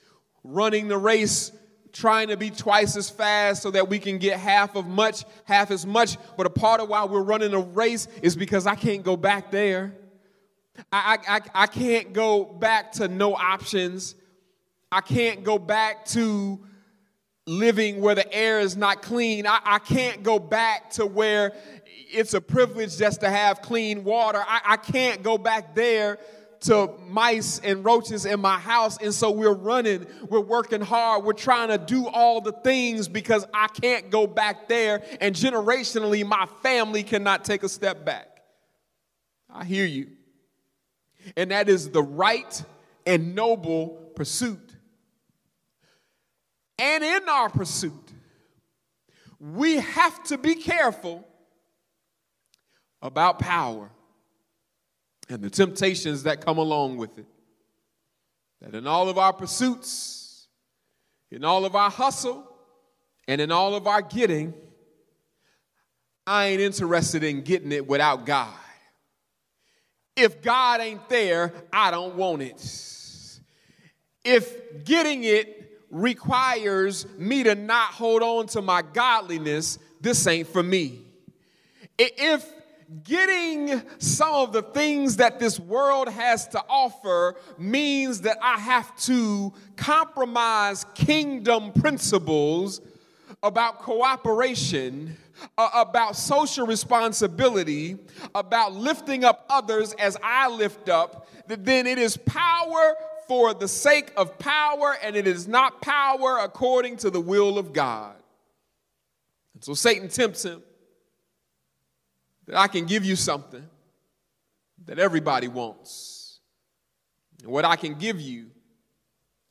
running 0.42 0.88
the 0.88 0.98
race, 0.98 1.52
trying 1.92 2.28
to 2.28 2.36
be 2.36 2.50
twice 2.50 2.96
as 2.96 3.10
fast 3.10 3.62
so 3.62 3.70
that 3.70 3.88
we 3.88 3.98
can 3.98 4.18
get 4.18 4.38
half 4.38 4.74
of 4.74 4.86
much, 4.86 5.24
half 5.44 5.70
as 5.70 5.84
much. 5.84 6.16
But 6.36 6.46
a 6.46 6.50
part 6.50 6.80
of 6.80 6.88
why 6.88 7.04
we're 7.04 7.22
running 7.22 7.52
a 7.52 7.60
race 7.60 8.08
is 8.22 8.36
because 8.36 8.66
I 8.66 8.74
can't 8.74 9.02
go 9.02 9.16
back 9.16 9.50
there. 9.50 9.94
I, 10.92 11.18
I, 11.28 11.40
I 11.54 11.66
can't 11.66 12.12
go 12.12 12.44
back 12.44 12.92
to 12.92 13.08
no 13.08 13.34
options. 13.34 14.14
I 14.90 15.00
can't 15.00 15.44
go 15.44 15.58
back 15.58 16.06
to 16.06 16.60
living 17.48 18.00
where 18.00 18.14
the 18.14 18.32
air 18.32 18.60
is 18.60 18.76
not 18.76 19.02
clean. 19.02 19.46
I, 19.46 19.60
I 19.64 19.78
can't 19.78 20.22
go 20.22 20.38
back 20.38 20.90
to 20.90 21.06
where 21.06 21.54
it's 22.10 22.34
a 22.34 22.40
privilege 22.40 22.96
just 22.98 23.20
to 23.20 23.30
have 23.30 23.62
clean 23.62 24.04
water. 24.04 24.42
I, 24.46 24.60
I 24.64 24.76
can't 24.76 25.22
go 25.22 25.38
back 25.38 25.74
there 25.74 26.18
to 26.60 26.90
mice 27.08 27.60
and 27.60 27.84
roaches 27.84 28.26
in 28.26 28.40
my 28.40 28.58
house. 28.58 28.98
And 28.98 29.14
so 29.14 29.30
we're 29.30 29.54
running, 29.54 30.06
we're 30.28 30.40
working 30.40 30.80
hard, 30.80 31.24
we're 31.24 31.32
trying 31.32 31.68
to 31.68 31.78
do 31.78 32.06
all 32.08 32.40
the 32.40 32.52
things 32.52 33.08
because 33.08 33.46
I 33.54 33.68
can't 33.68 34.10
go 34.10 34.26
back 34.26 34.68
there. 34.68 35.02
And 35.20 35.34
generationally, 35.34 36.26
my 36.26 36.46
family 36.62 37.02
cannot 37.02 37.44
take 37.44 37.62
a 37.62 37.68
step 37.68 38.04
back. 38.04 38.42
I 39.48 39.64
hear 39.64 39.86
you. 39.86 40.08
And 41.36 41.50
that 41.50 41.68
is 41.68 41.90
the 41.90 42.02
right 42.02 42.62
and 43.06 43.34
noble 43.34 44.10
pursuit. 44.14 44.67
And 46.78 47.02
in 47.02 47.28
our 47.28 47.48
pursuit, 47.48 48.12
we 49.40 49.76
have 49.76 50.22
to 50.24 50.38
be 50.38 50.54
careful 50.54 51.26
about 53.02 53.38
power 53.38 53.90
and 55.28 55.42
the 55.42 55.50
temptations 55.50 56.24
that 56.24 56.44
come 56.44 56.58
along 56.58 56.96
with 56.96 57.18
it. 57.18 57.26
That 58.60 58.74
in 58.74 58.86
all 58.86 59.08
of 59.08 59.18
our 59.18 59.32
pursuits, 59.32 60.48
in 61.30 61.44
all 61.44 61.64
of 61.64 61.76
our 61.76 61.90
hustle, 61.90 62.44
and 63.28 63.40
in 63.40 63.52
all 63.52 63.74
of 63.74 63.86
our 63.86 64.02
getting, 64.02 64.54
I 66.26 66.46
ain't 66.46 66.60
interested 66.60 67.22
in 67.22 67.42
getting 67.42 67.72
it 67.72 67.86
without 67.86 68.26
God. 68.26 68.52
If 70.16 70.42
God 70.42 70.80
ain't 70.80 71.08
there, 71.08 71.52
I 71.72 71.90
don't 71.90 72.16
want 72.16 72.42
it. 72.42 72.60
If 74.24 74.84
getting 74.84 75.24
it 75.24 75.57
requires 75.90 77.06
me 77.16 77.42
to 77.42 77.54
not 77.54 77.92
hold 77.92 78.22
on 78.22 78.46
to 78.48 78.62
my 78.62 78.82
godliness, 78.82 79.78
this 80.00 80.26
ain't 80.26 80.48
for 80.48 80.62
me. 80.62 81.00
If 81.98 82.46
getting 83.04 83.82
some 83.98 84.32
of 84.32 84.52
the 84.52 84.62
things 84.62 85.16
that 85.16 85.38
this 85.38 85.60
world 85.60 86.08
has 86.08 86.48
to 86.48 86.62
offer 86.68 87.36
means 87.58 88.22
that 88.22 88.38
I 88.42 88.58
have 88.58 88.96
to 89.00 89.52
compromise 89.76 90.86
kingdom 90.94 91.72
principles 91.72 92.80
about 93.42 93.80
cooperation, 93.80 95.16
about 95.56 96.16
social 96.16 96.66
responsibility, 96.66 97.98
about 98.34 98.72
lifting 98.72 99.24
up 99.24 99.44
others 99.50 99.92
as 99.98 100.16
I 100.22 100.48
lift 100.48 100.88
up, 100.88 101.28
then 101.46 101.86
it 101.86 101.98
is 101.98 102.16
power 102.16 102.94
for 103.28 103.52
the 103.54 103.68
sake 103.68 104.10
of 104.16 104.38
power, 104.38 104.96
and 105.02 105.14
it 105.14 105.26
is 105.26 105.46
not 105.46 105.82
power 105.82 106.38
according 106.38 106.96
to 106.98 107.10
the 107.10 107.20
will 107.20 107.58
of 107.58 107.72
God. 107.72 108.16
And 109.54 109.62
so 109.62 109.74
Satan 109.74 110.08
tempts 110.08 110.44
him 110.44 110.62
that 112.46 112.56
I 112.56 112.66
can 112.66 112.86
give 112.86 113.04
you 113.04 113.14
something 113.14 113.66
that 114.86 114.98
everybody 114.98 115.48
wants. 115.48 116.40
And 117.42 117.52
what 117.52 117.64
I 117.64 117.76
can 117.76 117.94
give 117.94 118.20
you 118.20 118.50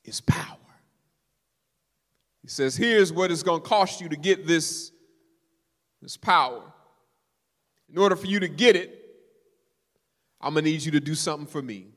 is 0.03 0.19
power. 0.19 0.57
He 2.41 2.47
says, 2.47 2.75
Here's 2.75 3.13
what 3.13 3.29
it's 3.29 3.43
going 3.43 3.61
to 3.61 3.67
cost 3.67 4.01
you 4.01 4.09
to 4.09 4.15
get 4.15 4.47
this, 4.47 4.91
this 6.01 6.17
power. 6.17 6.63
In 7.89 7.97
order 7.97 8.15
for 8.15 8.25
you 8.25 8.39
to 8.39 8.47
get 8.47 8.75
it, 8.75 8.97
I'm 10.41 10.53
going 10.53 10.65
to 10.65 10.71
need 10.71 10.83
you 10.83 10.91
to 10.93 10.99
do 10.99 11.15
something 11.15 11.47
for 11.47 11.61
me. 11.61 11.87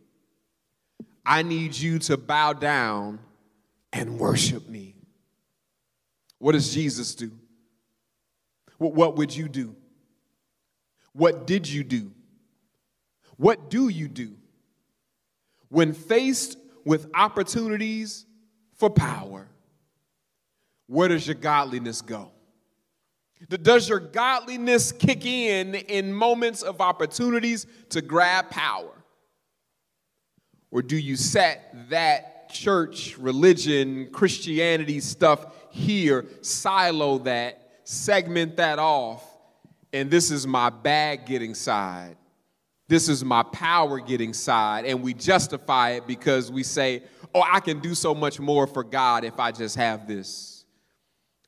I 1.30 1.42
need 1.42 1.76
you 1.76 2.00
to 2.00 2.16
bow 2.16 2.54
down 2.54 3.20
and 3.92 4.18
worship 4.18 4.68
me. 4.68 4.96
What 6.38 6.52
does 6.52 6.74
Jesus 6.74 7.14
do? 7.14 7.30
What 8.78 9.14
would 9.16 9.36
you 9.36 9.48
do? 9.48 9.76
What 11.12 11.46
did 11.46 11.68
you 11.68 11.84
do? 11.84 12.10
What 13.36 13.70
do 13.70 13.86
you 13.86 14.08
do 14.08 14.32
when 15.68 15.92
faced 15.92 16.58
with 16.84 17.08
opportunities 17.14 18.26
for 18.74 18.90
power? 18.90 19.46
Where 20.88 21.06
does 21.06 21.28
your 21.28 21.36
godliness 21.36 22.02
go? 22.02 22.32
Does 23.48 23.88
your 23.88 24.00
godliness 24.00 24.90
kick 24.90 25.24
in 25.24 25.76
in 25.76 26.12
moments 26.12 26.62
of 26.62 26.80
opportunities 26.80 27.68
to 27.90 28.02
grab 28.02 28.50
power? 28.50 28.99
Or 30.70 30.82
do 30.82 30.96
you 30.96 31.16
set 31.16 31.90
that 31.90 32.50
church, 32.50 33.16
religion, 33.18 34.10
Christianity 34.12 35.00
stuff 35.00 35.46
here, 35.70 36.26
silo 36.42 37.18
that, 37.18 37.80
segment 37.84 38.56
that 38.56 38.78
off, 38.78 39.24
and 39.92 40.10
this 40.10 40.30
is 40.30 40.46
my 40.46 40.70
bag 40.70 41.26
getting 41.26 41.54
side? 41.54 42.16
This 42.88 43.08
is 43.08 43.24
my 43.24 43.44
power 43.44 44.00
getting 44.00 44.32
side. 44.32 44.84
And 44.84 45.00
we 45.02 45.14
justify 45.14 45.90
it 45.90 46.08
because 46.08 46.50
we 46.50 46.64
say, 46.64 47.04
oh, 47.34 47.42
I 47.48 47.60
can 47.60 47.78
do 47.78 47.94
so 47.94 48.14
much 48.14 48.40
more 48.40 48.66
for 48.66 48.82
God 48.82 49.24
if 49.24 49.38
I 49.38 49.52
just 49.52 49.76
have 49.76 50.08
this. 50.08 50.64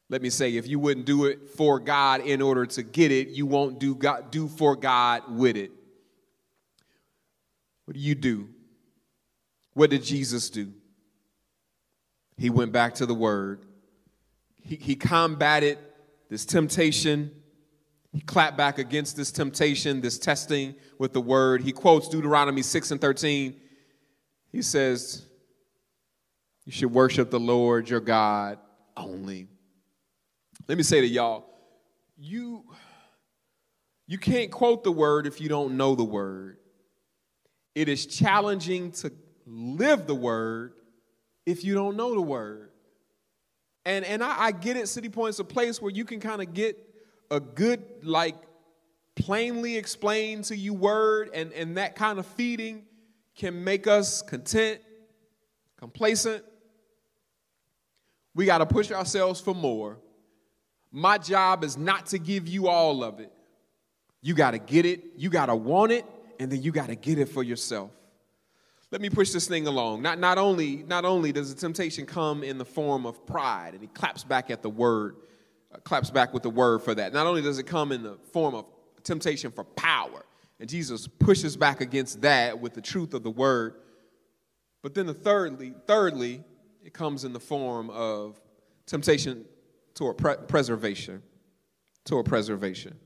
Let 0.08 0.22
me 0.22 0.30
say, 0.30 0.56
if 0.56 0.68
you 0.68 0.78
wouldn't 0.78 1.06
do 1.06 1.24
it 1.24 1.48
for 1.56 1.80
God 1.80 2.20
in 2.20 2.42
order 2.42 2.66
to 2.66 2.82
get 2.82 3.10
it, 3.10 3.28
you 3.28 3.46
won't 3.46 3.78
do, 3.80 3.94
God, 3.94 4.30
do 4.30 4.46
for 4.46 4.76
God 4.76 5.22
with 5.36 5.56
it. 5.56 5.72
What 7.86 7.94
do 7.94 8.00
you 8.00 8.14
do? 8.14 8.48
What 9.74 9.90
did 9.90 10.02
Jesus 10.02 10.50
do? 10.50 10.72
He 12.36 12.50
went 12.50 12.72
back 12.72 12.94
to 12.96 13.06
the 13.06 13.14
Word. 13.14 13.64
He, 14.62 14.76
he 14.76 14.96
combated 14.96 15.78
this 16.28 16.44
temptation. 16.44 17.30
He 18.12 18.20
clapped 18.20 18.56
back 18.56 18.78
against 18.78 19.16
this 19.16 19.30
temptation, 19.30 20.00
this 20.00 20.18
testing 20.18 20.74
with 20.98 21.12
the 21.12 21.20
Word. 21.20 21.62
He 21.62 21.72
quotes 21.72 22.08
Deuteronomy 22.08 22.62
6 22.62 22.90
and 22.90 23.00
13. 23.00 23.58
He 24.50 24.62
says, 24.62 25.24
You 26.64 26.72
should 26.72 26.92
worship 26.92 27.30
the 27.30 27.40
Lord 27.40 27.88
your 27.88 28.00
God 28.00 28.58
only. 28.96 29.48
Let 30.68 30.76
me 30.76 30.84
say 30.84 31.00
to 31.00 31.06
y'all, 31.06 31.46
you, 32.18 32.64
you 34.06 34.18
can't 34.18 34.50
quote 34.50 34.84
the 34.84 34.92
Word 34.92 35.26
if 35.26 35.40
you 35.40 35.48
don't 35.48 35.76
know 35.76 35.94
the 35.94 36.04
Word. 36.04 36.58
It 37.74 37.88
is 37.88 38.04
challenging 38.06 38.92
to 38.92 39.10
live 39.52 40.06
the 40.06 40.14
word 40.14 40.72
if 41.44 41.62
you 41.62 41.74
don't 41.74 41.96
know 41.96 42.14
the 42.14 42.22
word. 42.22 42.70
And, 43.84 44.04
and 44.04 44.22
I, 44.22 44.44
I 44.44 44.52
get 44.52 44.76
it, 44.76 44.88
City 44.88 45.08
Point's 45.08 45.38
a 45.40 45.44
place 45.44 45.82
where 45.82 45.90
you 45.90 46.04
can 46.04 46.20
kind 46.20 46.40
of 46.40 46.54
get 46.54 46.78
a 47.30 47.40
good, 47.40 47.82
like, 48.02 48.36
plainly 49.14 49.76
explained 49.76 50.44
to 50.44 50.56
you 50.56 50.72
word, 50.72 51.30
and, 51.34 51.52
and 51.52 51.76
that 51.76 51.96
kind 51.96 52.18
of 52.18 52.26
feeding 52.26 52.84
can 53.36 53.62
make 53.62 53.86
us 53.86 54.22
content, 54.22 54.80
complacent. 55.76 56.44
We 58.34 58.46
got 58.46 58.58
to 58.58 58.66
push 58.66 58.90
ourselves 58.90 59.40
for 59.40 59.54
more. 59.54 59.98
My 60.90 61.18
job 61.18 61.64
is 61.64 61.76
not 61.76 62.06
to 62.06 62.18
give 62.18 62.48
you 62.48 62.68
all 62.68 63.04
of 63.04 63.20
it. 63.20 63.32
You 64.22 64.34
got 64.34 64.52
to 64.52 64.58
get 64.58 64.86
it, 64.86 65.02
you 65.16 65.28
got 65.28 65.46
to 65.46 65.56
want 65.56 65.92
it, 65.92 66.06
and 66.38 66.50
then 66.50 66.62
you 66.62 66.72
got 66.72 66.86
to 66.86 66.94
get 66.94 67.18
it 67.18 67.28
for 67.28 67.42
yourself 67.42 67.90
let 68.92 69.00
me 69.00 69.08
push 69.08 69.30
this 69.30 69.48
thing 69.48 69.66
along. 69.66 70.02
Not, 70.02 70.18
not, 70.18 70.36
only, 70.36 70.84
not 70.86 71.06
only 71.06 71.32
does 71.32 71.52
the 71.52 71.58
temptation 71.58 72.04
come 72.04 72.44
in 72.44 72.58
the 72.58 72.64
form 72.64 73.06
of 73.06 73.26
pride, 73.26 73.72
and 73.72 73.80
he 73.80 73.88
claps 73.88 74.22
back 74.22 74.50
at 74.50 74.60
the 74.60 74.68
word, 74.68 75.16
uh, 75.74 75.78
claps 75.78 76.10
back 76.10 76.34
with 76.34 76.42
the 76.42 76.50
word 76.50 76.82
for 76.82 76.94
that. 76.94 77.14
Not 77.14 77.26
only 77.26 77.40
does 77.40 77.58
it 77.58 77.66
come 77.66 77.90
in 77.90 78.02
the 78.02 78.18
form 78.32 78.54
of 78.54 78.66
temptation 79.02 79.50
for 79.50 79.64
power, 79.64 80.26
and 80.60 80.68
Jesus 80.68 81.08
pushes 81.08 81.56
back 81.56 81.80
against 81.80 82.20
that 82.20 82.60
with 82.60 82.74
the 82.74 82.82
truth 82.82 83.14
of 83.14 83.22
the 83.22 83.30
word. 83.30 83.76
But 84.82 84.92
then 84.92 85.06
the 85.06 85.14
thirdly, 85.14 85.72
thirdly, 85.86 86.44
it 86.84 86.92
comes 86.92 87.24
in 87.24 87.32
the 87.32 87.40
form 87.40 87.88
of 87.88 88.38
temptation 88.84 89.46
toward 89.94 90.18
pre- 90.18 90.36
preservation, 90.46 91.22
toward 92.04 92.26
preservation. 92.26 92.98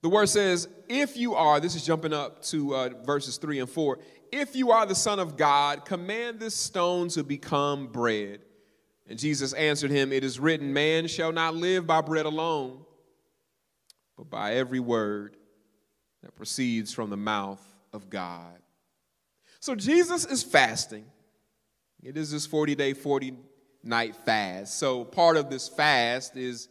The 0.00 0.08
word 0.08 0.28
says, 0.28 0.68
if 0.88 1.16
you 1.16 1.36
are, 1.36 1.60
this 1.60 1.76
is 1.76 1.86
jumping 1.86 2.12
up 2.12 2.42
to 2.46 2.74
uh, 2.74 2.88
verses 3.04 3.36
3 3.36 3.60
and 3.60 3.70
4, 3.70 3.98
if 4.32 4.56
you 4.56 4.72
are 4.72 4.86
the 4.86 4.94
Son 4.94 5.18
of 5.18 5.36
God, 5.36 5.84
command 5.84 6.40
this 6.40 6.54
stone 6.54 7.08
to 7.10 7.22
become 7.22 7.86
bread. 7.86 8.40
And 9.06 9.18
Jesus 9.18 9.52
answered 9.52 9.90
him, 9.90 10.10
It 10.10 10.24
is 10.24 10.40
written, 10.40 10.72
Man 10.72 11.06
shall 11.06 11.32
not 11.32 11.54
live 11.54 11.86
by 11.86 12.00
bread 12.00 12.24
alone, 12.24 12.80
but 14.16 14.30
by 14.30 14.54
every 14.54 14.80
word 14.80 15.36
that 16.22 16.34
proceeds 16.34 16.94
from 16.94 17.10
the 17.10 17.16
mouth 17.16 17.62
of 17.92 18.08
God. 18.08 18.58
So 19.60 19.74
Jesus 19.74 20.24
is 20.24 20.42
fasting. 20.42 21.04
It 22.02 22.16
is 22.16 22.32
this 22.32 22.46
40 22.46 22.74
day, 22.74 22.94
40 22.94 23.34
night 23.84 24.16
fast. 24.16 24.78
So 24.78 25.04
part 25.04 25.36
of 25.36 25.50
this 25.50 25.68
fast 25.68 26.36
is, 26.36 26.68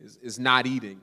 is, 0.00 0.16
is 0.16 0.38
not 0.38 0.66
eating. 0.66 1.00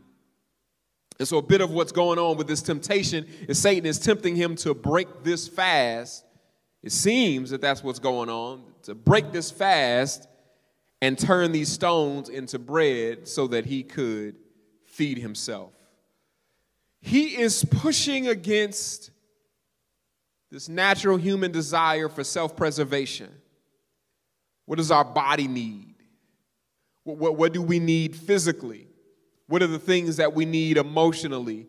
And 1.18 1.28
so, 1.28 1.38
a 1.38 1.42
bit 1.42 1.62
of 1.62 1.72
what's 1.72 1.92
going 1.92 2.20
on 2.20 2.38
with 2.38 2.48
this 2.48 2.62
temptation 2.62 3.26
is 3.48 3.58
Satan 3.58 3.86
is 3.86 4.00
tempting 4.00 4.36
him 4.36 4.56
to 4.58 4.74
break 4.74 5.24
this 5.24 5.48
fast. 5.48 6.26
It 6.84 6.92
seems 6.92 7.50
that 7.50 7.62
that's 7.62 7.84
what's 7.84 8.00
going 8.00 8.30
on 8.30 8.64
to 8.84 8.94
break 8.94 9.32
this 9.32 9.50
fast 9.50 10.28
and 11.02 11.18
turn 11.18 11.52
these 11.52 11.70
stones 11.70 12.30
into 12.30 12.60
bread 12.60 13.28
so 13.28 13.48
that 13.48 13.66
he 13.66 13.84
could 13.84 14.36
feed 14.84 15.18
himself. 15.18 15.72
He 17.02 17.38
is 17.38 17.64
pushing 17.64 18.28
against 18.28 19.12
this 20.52 20.68
natural 20.70 21.18
human 21.18 21.52
desire 21.52 22.10
for 22.10 22.24
self 22.24 22.56
preservation. 22.56 23.30
What 24.66 24.78
does 24.78 24.92
our 24.92 25.06
body 25.06 25.48
need? 25.48 25.96
What, 27.04 27.18
what, 27.18 27.36
what 27.38 27.54
do 27.54 27.62
we 27.62 27.80
need 27.80 28.16
physically? 28.16 28.88
What 29.48 29.62
are 29.62 29.68
the 29.68 29.80
things 29.80 30.18
that 30.18 30.34
we 30.34 30.46
need 30.46 30.78
emotionally 30.78 31.68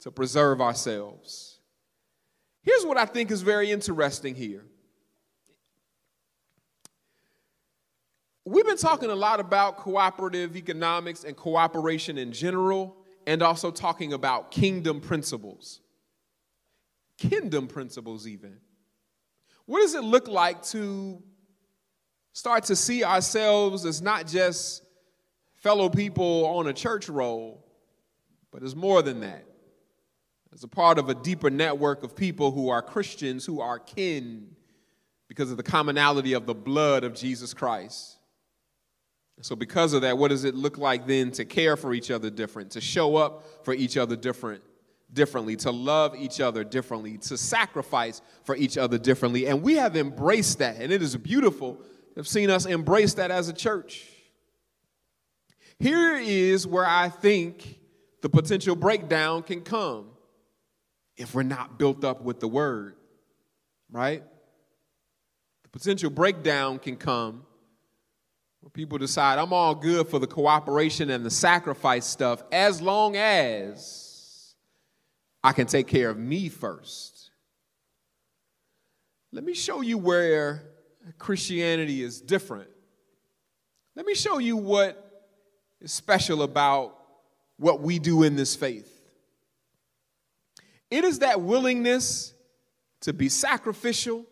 to 0.00 0.10
preserve 0.10 0.60
ourselves? 0.60 1.58
Here's 2.62 2.84
what 2.84 2.98
I 2.98 3.06
think 3.06 3.30
is 3.30 3.42
very 3.42 3.70
interesting 3.70 4.34
here. 4.34 4.64
We've 8.46 8.66
been 8.66 8.76
talking 8.76 9.10
a 9.10 9.14
lot 9.14 9.40
about 9.40 9.78
cooperative 9.78 10.54
economics 10.56 11.24
and 11.24 11.34
cooperation 11.34 12.18
in 12.18 12.32
general, 12.32 12.96
and 13.26 13.42
also 13.42 13.70
talking 13.70 14.12
about 14.12 14.50
kingdom 14.50 15.00
principles. 15.00 15.80
Kingdom 17.16 17.68
principles, 17.68 18.26
even. 18.26 18.58
What 19.64 19.80
does 19.80 19.94
it 19.94 20.04
look 20.04 20.28
like 20.28 20.62
to 20.64 21.22
start 22.34 22.64
to 22.64 22.76
see 22.76 23.02
ourselves 23.02 23.86
as 23.86 24.02
not 24.02 24.26
just 24.26 24.83
fellow 25.64 25.88
people 25.88 26.44
on 26.44 26.66
a 26.66 26.74
church 26.74 27.08
roll, 27.08 27.64
but 28.52 28.62
it's 28.62 28.74
more 28.74 29.00
than 29.00 29.20
that. 29.20 29.46
It's 30.52 30.62
a 30.62 30.68
part 30.68 30.98
of 30.98 31.08
a 31.08 31.14
deeper 31.14 31.48
network 31.48 32.04
of 32.04 32.14
people 32.14 32.50
who 32.50 32.68
are 32.68 32.82
Christians, 32.82 33.46
who 33.46 33.62
are 33.62 33.78
kin 33.78 34.48
because 35.26 35.50
of 35.50 35.56
the 35.56 35.62
commonality 35.62 36.34
of 36.34 36.44
the 36.44 36.54
blood 36.54 37.02
of 37.02 37.14
Jesus 37.14 37.54
Christ. 37.54 38.18
So, 39.40 39.56
because 39.56 39.94
of 39.94 40.02
that, 40.02 40.18
what 40.18 40.28
does 40.28 40.44
it 40.44 40.54
look 40.54 40.76
like 40.76 41.06
then 41.06 41.30
to 41.32 41.46
care 41.46 41.78
for 41.78 41.94
each 41.94 42.10
other 42.10 42.28
different, 42.28 42.72
to 42.72 42.82
show 42.82 43.16
up 43.16 43.64
for 43.64 43.72
each 43.72 43.96
other 43.96 44.16
different, 44.16 44.62
differently, 45.14 45.56
to 45.56 45.70
love 45.70 46.14
each 46.14 46.42
other 46.42 46.62
differently, 46.62 47.16
to 47.16 47.38
sacrifice 47.38 48.20
for 48.44 48.54
each 48.54 48.76
other 48.76 48.98
differently? 48.98 49.46
And 49.46 49.62
we 49.62 49.76
have 49.76 49.96
embraced 49.96 50.58
that, 50.58 50.76
and 50.76 50.92
it 50.92 51.00
is 51.00 51.16
beautiful. 51.16 51.80
I've 52.18 52.28
seen 52.28 52.50
us 52.50 52.66
embrace 52.66 53.14
that 53.14 53.30
as 53.30 53.48
a 53.48 53.54
church. 53.54 54.10
Here 55.78 56.16
is 56.16 56.66
where 56.66 56.86
I 56.86 57.08
think 57.08 57.80
the 58.22 58.28
potential 58.28 58.76
breakdown 58.76 59.42
can 59.42 59.60
come 59.62 60.06
if 61.16 61.34
we're 61.34 61.42
not 61.42 61.78
built 61.78 62.04
up 62.04 62.22
with 62.22 62.40
the 62.40 62.48
word, 62.48 62.96
right? 63.90 64.22
The 65.64 65.68
potential 65.68 66.10
breakdown 66.10 66.78
can 66.78 66.96
come 66.96 67.44
when 68.60 68.70
people 68.70 68.98
decide 68.98 69.38
I'm 69.38 69.52
all 69.52 69.74
good 69.74 70.08
for 70.08 70.18
the 70.18 70.26
cooperation 70.26 71.10
and 71.10 71.24
the 71.24 71.30
sacrifice 71.30 72.06
stuff 72.06 72.42
as 72.50 72.80
long 72.80 73.16
as 73.16 74.54
I 75.42 75.52
can 75.52 75.66
take 75.66 75.86
care 75.86 76.08
of 76.08 76.16
me 76.16 76.48
first. 76.48 77.30
Let 79.32 79.44
me 79.44 79.52
show 79.52 79.82
you 79.82 79.98
where 79.98 80.62
Christianity 81.18 82.02
is 82.02 82.20
different. 82.20 82.70
Let 83.94 84.06
me 84.06 84.14
show 84.14 84.38
you 84.38 84.56
what 84.56 85.13
special 85.86 86.42
about 86.42 86.98
what 87.56 87.80
we 87.80 87.98
do 87.98 88.22
in 88.22 88.36
this 88.36 88.56
faith. 88.56 88.90
It 90.90 91.04
is 91.04 91.20
that 91.20 91.40
willingness 91.40 92.34
to 93.00 93.12
be 93.12 93.28
sacrificial, 93.28 94.24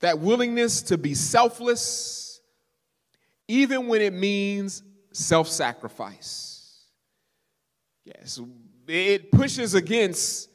that 0.00 0.18
willingness 0.18 0.82
to 0.82 0.98
be 0.98 1.14
selfless 1.14 2.40
even 3.48 3.88
when 3.88 4.00
it 4.00 4.12
means 4.12 4.82
self 5.12 5.48
sacrifice. 5.48 6.86
Yes, 8.04 8.40
it 8.88 9.30
pushes 9.30 9.74
against 9.74 10.48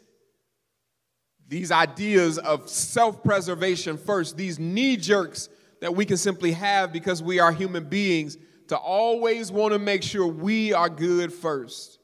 these 1.48 1.72
ideas 1.72 2.38
of 2.38 2.70
self 2.70 3.24
preservation 3.24 3.98
first, 3.98 4.36
these 4.36 4.60
knee 4.60 4.98
jerks 4.98 5.50
that 5.80 5.96
we 5.96 6.06
can 6.06 6.18
simply 6.18 6.52
have 6.52 6.92
because 6.92 7.22
we 7.22 7.40
are 7.40 7.52
human 7.52 7.86
beings 7.86 8.38
to 8.68 8.78
always 8.78 9.52
want 9.52 9.74
to 9.74 9.80
make 9.80 10.04
sure 10.04 10.28
we 10.28 10.74
are 10.74 10.90
good 10.90 11.34
first. 11.34 12.00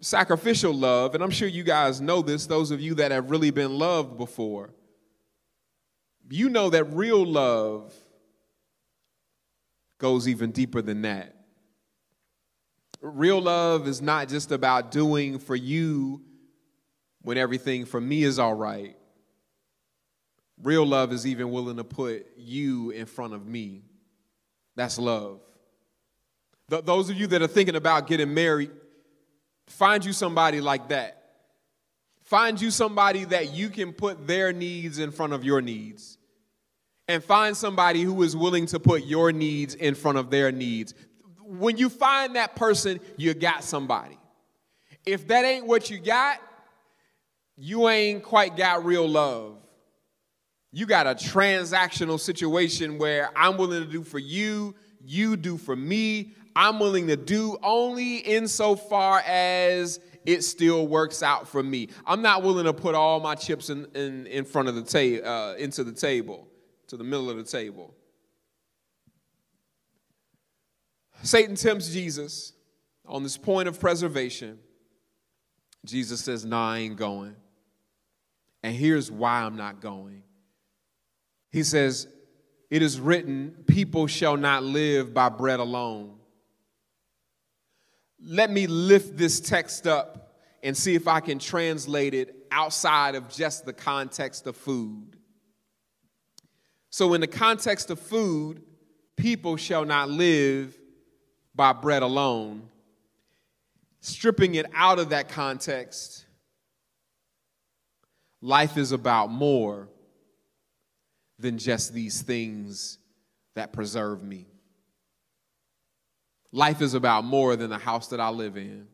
Sacrificial 0.00 0.72
love, 0.72 1.14
and 1.14 1.22
I'm 1.22 1.30
sure 1.30 1.48
you 1.48 1.62
guys 1.62 2.00
know 2.00 2.22
this, 2.22 2.46
those 2.46 2.70
of 2.70 2.80
you 2.80 2.94
that 2.94 3.10
have 3.10 3.30
really 3.30 3.50
been 3.50 3.78
loved 3.78 4.16
before, 4.16 4.70
you 6.30 6.48
know 6.48 6.70
that 6.70 6.84
real 6.84 7.24
love 7.24 7.92
goes 9.98 10.28
even 10.28 10.52
deeper 10.52 10.80
than 10.80 11.02
that. 11.02 11.34
Real 13.02 13.40
love 13.40 13.86
is 13.88 14.00
not 14.00 14.28
just 14.28 14.52
about 14.52 14.90
doing 14.90 15.38
for 15.38 15.56
you 15.56 16.22
when 17.22 17.36
everything 17.36 17.84
for 17.84 18.00
me 18.00 18.22
is 18.22 18.38
all 18.38 18.54
right. 18.54 18.96
Real 20.62 20.84
love 20.84 21.12
is 21.12 21.26
even 21.26 21.50
willing 21.50 21.76
to 21.76 21.84
put 21.84 22.26
you 22.36 22.90
in 22.90 23.06
front 23.06 23.34
of 23.34 23.46
me. 23.46 23.82
That's 24.76 24.98
love. 24.98 25.40
Th- 26.70 26.84
those 26.84 27.10
of 27.10 27.16
you 27.16 27.26
that 27.28 27.42
are 27.42 27.48
thinking 27.48 27.76
about 27.76 28.06
getting 28.06 28.32
married, 28.32 28.70
find 29.66 30.04
you 30.04 30.12
somebody 30.12 30.60
like 30.60 30.88
that. 30.88 31.16
Find 32.22 32.60
you 32.60 32.70
somebody 32.70 33.24
that 33.24 33.52
you 33.54 33.68
can 33.68 33.92
put 33.92 34.26
their 34.26 34.52
needs 34.52 34.98
in 34.98 35.10
front 35.10 35.32
of 35.32 35.44
your 35.44 35.60
needs 35.60 36.16
and 37.08 37.24
find 37.24 37.56
somebody 37.56 38.02
who 38.02 38.22
is 38.22 38.36
willing 38.36 38.66
to 38.66 38.78
put 38.78 39.04
your 39.04 39.32
needs 39.32 39.74
in 39.74 39.96
front 39.96 40.16
of 40.16 40.30
their 40.30 40.52
needs. 40.52 40.94
When 41.44 41.76
you 41.76 41.88
find 41.88 42.36
that 42.36 42.54
person, 42.54 43.00
you 43.16 43.34
got 43.34 43.64
somebody. 43.64 44.16
If 45.04 45.26
that 45.26 45.44
ain't 45.44 45.66
what 45.66 45.90
you 45.90 45.98
got, 45.98 46.38
you 47.56 47.88
ain't 47.88 48.22
quite 48.22 48.56
got 48.56 48.84
real 48.84 49.08
love. 49.08 49.58
You 50.72 50.86
got 50.86 51.06
a 51.06 51.14
transactional 51.14 52.20
situation 52.20 52.98
where 52.98 53.30
I'm 53.36 53.56
willing 53.56 53.82
to 53.82 53.90
do 53.90 54.04
for 54.04 54.18
you, 54.18 54.74
you 55.04 55.36
do 55.36 55.56
for 55.56 55.74
me. 55.74 56.34
I'm 56.54 56.78
willing 56.78 57.06
to 57.08 57.16
do 57.16 57.56
only 57.62 58.18
insofar 58.18 59.20
as 59.20 60.00
it 60.26 60.42
still 60.42 60.86
works 60.86 61.22
out 61.22 61.48
for 61.48 61.62
me. 61.62 61.88
I'm 62.06 62.22
not 62.22 62.42
willing 62.42 62.64
to 62.64 62.72
put 62.72 62.94
all 62.94 63.20
my 63.20 63.34
chips 63.34 63.70
in, 63.70 63.86
in, 63.94 64.26
in 64.26 64.44
front 64.44 64.68
of 64.68 64.74
the 64.74 64.82
table, 64.82 65.26
uh, 65.26 65.54
into 65.54 65.84
the 65.84 65.92
table 65.92 66.48
to 66.88 66.96
the 66.96 67.04
middle 67.04 67.30
of 67.30 67.36
the 67.36 67.44
table. 67.44 67.94
Satan 71.22 71.54
tempts 71.54 71.88
Jesus 71.90 72.52
on 73.06 73.22
this 73.22 73.36
point 73.36 73.68
of 73.68 73.78
preservation. 73.78 74.58
Jesus 75.84 76.20
says, 76.20 76.44
Nah, 76.44 76.72
I 76.72 76.78
ain't 76.78 76.96
going. 76.96 77.36
And 78.62 78.74
here's 78.74 79.10
why 79.10 79.42
I'm 79.42 79.56
not 79.56 79.80
going. 79.80 80.22
He 81.50 81.62
says, 81.62 82.06
It 82.70 82.82
is 82.82 83.00
written, 83.00 83.64
people 83.66 84.06
shall 84.06 84.36
not 84.36 84.62
live 84.62 85.12
by 85.12 85.28
bread 85.28 85.60
alone. 85.60 86.16
Let 88.22 88.50
me 88.50 88.66
lift 88.66 89.16
this 89.16 89.40
text 89.40 89.86
up 89.86 90.34
and 90.62 90.76
see 90.76 90.94
if 90.94 91.08
I 91.08 91.20
can 91.20 91.38
translate 91.38 92.14
it 92.14 92.46
outside 92.50 93.14
of 93.14 93.28
just 93.28 93.64
the 93.64 93.72
context 93.72 94.46
of 94.46 94.56
food. 94.56 95.16
So, 96.90 97.14
in 97.14 97.20
the 97.20 97.26
context 97.26 97.90
of 97.90 97.98
food, 97.98 98.62
people 99.16 99.56
shall 99.56 99.84
not 99.84 100.10
live 100.10 100.76
by 101.54 101.72
bread 101.72 102.02
alone. 102.02 102.68
Stripping 104.00 104.54
it 104.54 104.66
out 104.74 104.98
of 104.98 105.10
that 105.10 105.28
context, 105.28 106.26
life 108.40 108.76
is 108.76 108.92
about 108.92 109.30
more 109.30 109.88
than 111.40 111.58
just 111.58 111.94
these 111.94 112.22
things 112.22 112.98
that 113.54 113.72
preserve 113.72 114.22
me. 114.22 114.46
Life 116.52 116.82
is 116.82 116.94
about 116.94 117.24
more 117.24 117.56
than 117.56 117.70
the 117.70 117.78
house 117.78 118.08
that 118.08 118.20
I 118.20 118.28
live 118.28 118.56
in. 118.56 118.88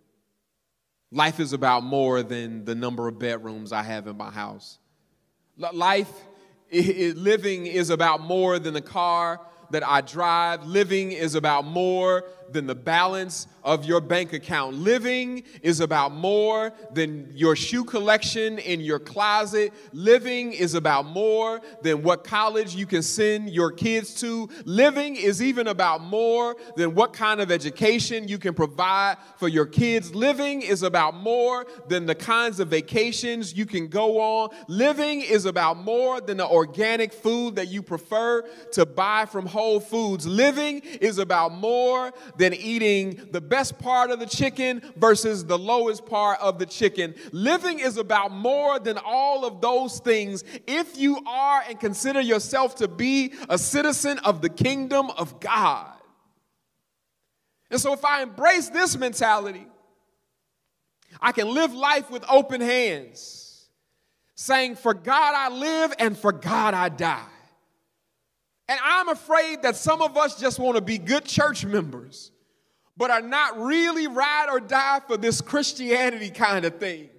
Life 1.10 1.40
is 1.40 1.52
about 1.52 1.82
more 1.84 2.22
than 2.22 2.64
the 2.64 2.74
number 2.74 3.08
of 3.08 3.18
bedrooms 3.18 3.72
I 3.72 3.82
have 3.82 4.06
in 4.06 4.16
my 4.16 4.30
house. 4.30 4.78
Life 5.56 6.10
living 6.70 7.66
is 7.66 7.90
about 7.90 8.20
more 8.20 8.58
than 8.58 8.74
the 8.74 8.82
car 8.82 9.40
that 9.70 9.86
I 9.86 10.00
drive. 10.00 10.64
Living 10.64 11.12
is 11.12 11.34
about 11.34 11.64
more 11.64 12.24
than 12.52 12.66
the 12.66 12.74
balance 12.74 13.46
of 13.62 13.84
your 13.84 14.00
bank 14.00 14.32
account. 14.32 14.76
Living 14.76 15.42
is 15.60 15.80
about 15.80 16.12
more 16.12 16.72
than 16.92 17.28
your 17.34 17.56
shoe 17.56 17.84
collection 17.84 18.58
in 18.58 18.80
your 18.80 19.00
closet. 19.00 19.72
Living 19.92 20.52
is 20.52 20.74
about 20.74 21.06
more 21.06 21.60
than 21.82 22.02
what 22.02 22.22
college 22.22 22.74
you 22.76 22.86
can 22.86 23.02
send 23.02 23.50
your 23.50 23.72
kids 23.72 24.20
to. 24.20 24.48
Living 24.64 25.16
is 25.16 25.42
even 25.42 25.66
about 25.66 26.00
more 26.00 26.56
than 26.76 26.94
what 26.94 27.12
kind 27.12 27.40
of 27.40 27.50
education 27.50 28.28
you 28.28 28.38
can 28.38 28.54
provide 28.54 29.16
for 29.36 29.48
your 29.48 29.66
kids. 29.66 30.14
Living 30.14 30.62
is 30.62 30.84
about 30.84 31.16
more 31.16 31.66
than 31.88 32.06
the 32.06 32.14
kinds 32.14 32.60
of 32.60 32.68
vacations 32.68 33.56
you 33.56 33.66
can 33.66 33.88
go 33.88 34.20
on. 34.20 34.50
Living 34.68 35.22
is 35.22 35.44
about 35.44 35.76
more 35.76 36.20
than 36.20 36.36
the 36.36 36.46
organic 36.46 37.12
food 37.12 37.56
that 37.56 37.68
you 37.68 37.82
prefer 37.82 38.42
to 38.72 38.86
buy 38.86 39.26
from 39.26 39.46
Whole 39.46 39.80
Foods. 39.80 40.26
Living 40.26 40.80
is 41.00 41.18
about 41.18 41.52
more 41.52 42.12
than 42.38 42.54
eating 42.54 43.28
the 43.30 43.40
best 43.40 43.78
part 43.78 44.10
of 44.10 44.18
the 44.18 44.26
chicken 44.26 44.82
versus 44.96 45.44
the 45.44 45.58
lowest 45.58 46.06
part 46.06 46.40
of 46.40 46.58
the 46.58 46.66
chicken. 46.66 47.14
Living 47.32 47.78
is 47.78 47.96
about 47.96 48.32
more 48.32 48.78
than 48.78 48.98
all 48.98 49.44
of 49.44 49.60
those 49.60 50.00
things 50.00 50.44
if 50.66 50.98
you 50.98 51.18
are 51.26 51.62
and 51.68 51.78
consider 51.80 52.20
yourself 52.20 52.76
to 52.76 52.88
be 52.88 53.32
a 53.48 53.58
citizen 53.58 54.18
of 54.20 54.42
the 54.42 54.48
kingdom 54.48 55.10
of 55.10 55.40
God. 55.40 55.92
And 57.70 57.80
so, 57.80 57.92
if 57.92 58.04
I 58.04 58.22
embrace 58.22 58.68
this 58.68 58.96
mentality, 58.96 59.66
I 61.20 61.32
can 61.32 61.52
live 61.52 61.74
life 61.74 62.10
with 62.10 62.24
open 62.28 62.60
hands, 62.60 63.68
saying, 64.34 64.76
For 64.76 64.94
God 64.94 65.34
I 65.34 65.48
live 65.48 65.94
and 65.98 66.16
for 66.16 66.32
God 66.32 66.74
I 66.74 66.88
die. 66.88 67.26
And 68.68 68.78
I'm 68.82 69.08
afraid 69.08 69.62
that 69.62 69.76
some 69.76 70.02
of 70.02 70.16
us 70.16 70.40
just 70.40 70.58
want 70.58 70.76
to 70.76 70.80
be 70.80 70.98
good 70.98 71.24
church 71.24 71.64
members 71.64 72.32
but 72.96 73.10
are 73.10 73.20
not 73.20 73.58
really 73.58 74.06
ride 74.06 74.46
or 74.50 74.60
die 74.60 75.00
for 75.06 75.16
this 75.16 75.40
Christianity 75.40 76.30
kind 76.30 76.64
of 76.64 76.78
thing. 76.78 77.10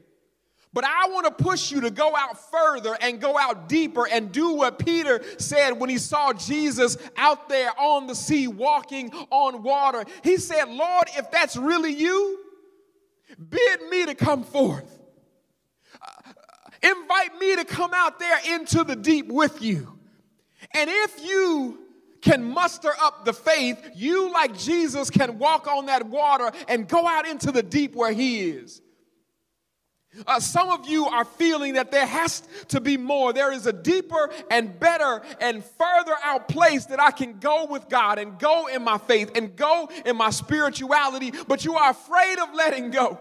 But 0.74 0.84
I 0.84 1.08
want 1.10 1.26
to 1.26 1.44
push 1.44 1.72
you 1.72 1.82
to 1.82 1.92
go 1.92 2.16
out 2.16 2.52
further 2.52 2.98
and 3.00 3.22
go 3.22 3.38
out 3.38 3.70
deeper 3.70 4.08
and 4.08 4.32
do 4.32 4.54
what 4.54 4.80
Peter 4.80 5.22
said 5.38 5.72
when 5.72 5.90
he 5.90 5.98
saw 5.98 6.34
Jesus 6.34 6.98
out 7.16 7.50
there 7.50 7.72
on 7.80 8.06
the 8.06 8.14
sea 8.14 8.48
walking 8.48 9.12
on 9.32 9.64
water. 9.64 10.04
He 10.24 10.38
said, 10.38 10.70
Lord, 10.70 11.08
if 11.18 11.32
that's 11.32 11.56
really 11.56 11.94
you, 11.94 12.40
bid 13.50 13.82
me 13.90 14.06
to 14.08 14.16
come 14.16 14.44
forth. 14.44 15.00
Uh, 16.02 16.32
invite 16.84 17.40
me 17.40 17.56
to 17.56 17.66
come 17.66 17.92
out 17.94 18.20
there 18.20 18.38
into 18.54 18.84
the 18.84 18.96
deep 18.96 19.28
with 19.30 19.62
you. 19.62 19.97
And 20.74 20.90
if 20.90 21.24
you 21.24 21.80
can 22.22 22.44
muster 22.44 22.92
up 23.02 23.26
the 23.26 23.34
faith, 23.34 23.92
you, 23.96 24.32
like 24.32 24.58
Jesus, 24.58 25.10
can 25.10 25.38
walk 25.38 25.68
on 25.68 25.86
that 25.86 26.08
water 26.08 26.52
and 26.68 26.88
go 26.88 27.08
out 27.08 27.28
into 27.28 27.52
the 27.52 27.64
deep 27.64 27.96
where 27.96 28.12
He 28.12 28.50
is. 28.50 28.82
Uh, 30.26 30.40
some 30.40 30.70
of 30.70 30.88
you 30.88 31.06
are 31.06 31.26
feeling 31.26 31.74
that 31.74 31.92
there 31.92 32.06
has 32.06 32.42
to 32.70 32.80
be 32.80 32.98
more. 32.98 33.34
There 33.34 33.52
is 33.52 33.68
a 33.68 33.74
deeper 33.74 34.32
and 34.50 34.80
better 34.80 35.22
and 35.40 35.64
further 35.64 36.16
out 36.24 36.48
place 36.48 36.86
that 36.86 37.00
I 37.00 37.12
can 37.12 37.40
go 37.40 37.66
with 37.66 37.88
God 37.90 38.18
and 38.18 38.40
go 38.40 38.68
in 38.68 38.84
my 38.84 38.98
faith 38.98 39.32
and 39.36 39.56
go 39.56 39.90
in 40.06 40.16
my 40.16 40.30
spirituality, 40.32 41.34
but 41.48 41.66
you 41.66 41.76
are 41.76 41.92
afraid 41.92 42.40
of 42.40 42.54
letting 42.56 42.90
go. 42.90 43.20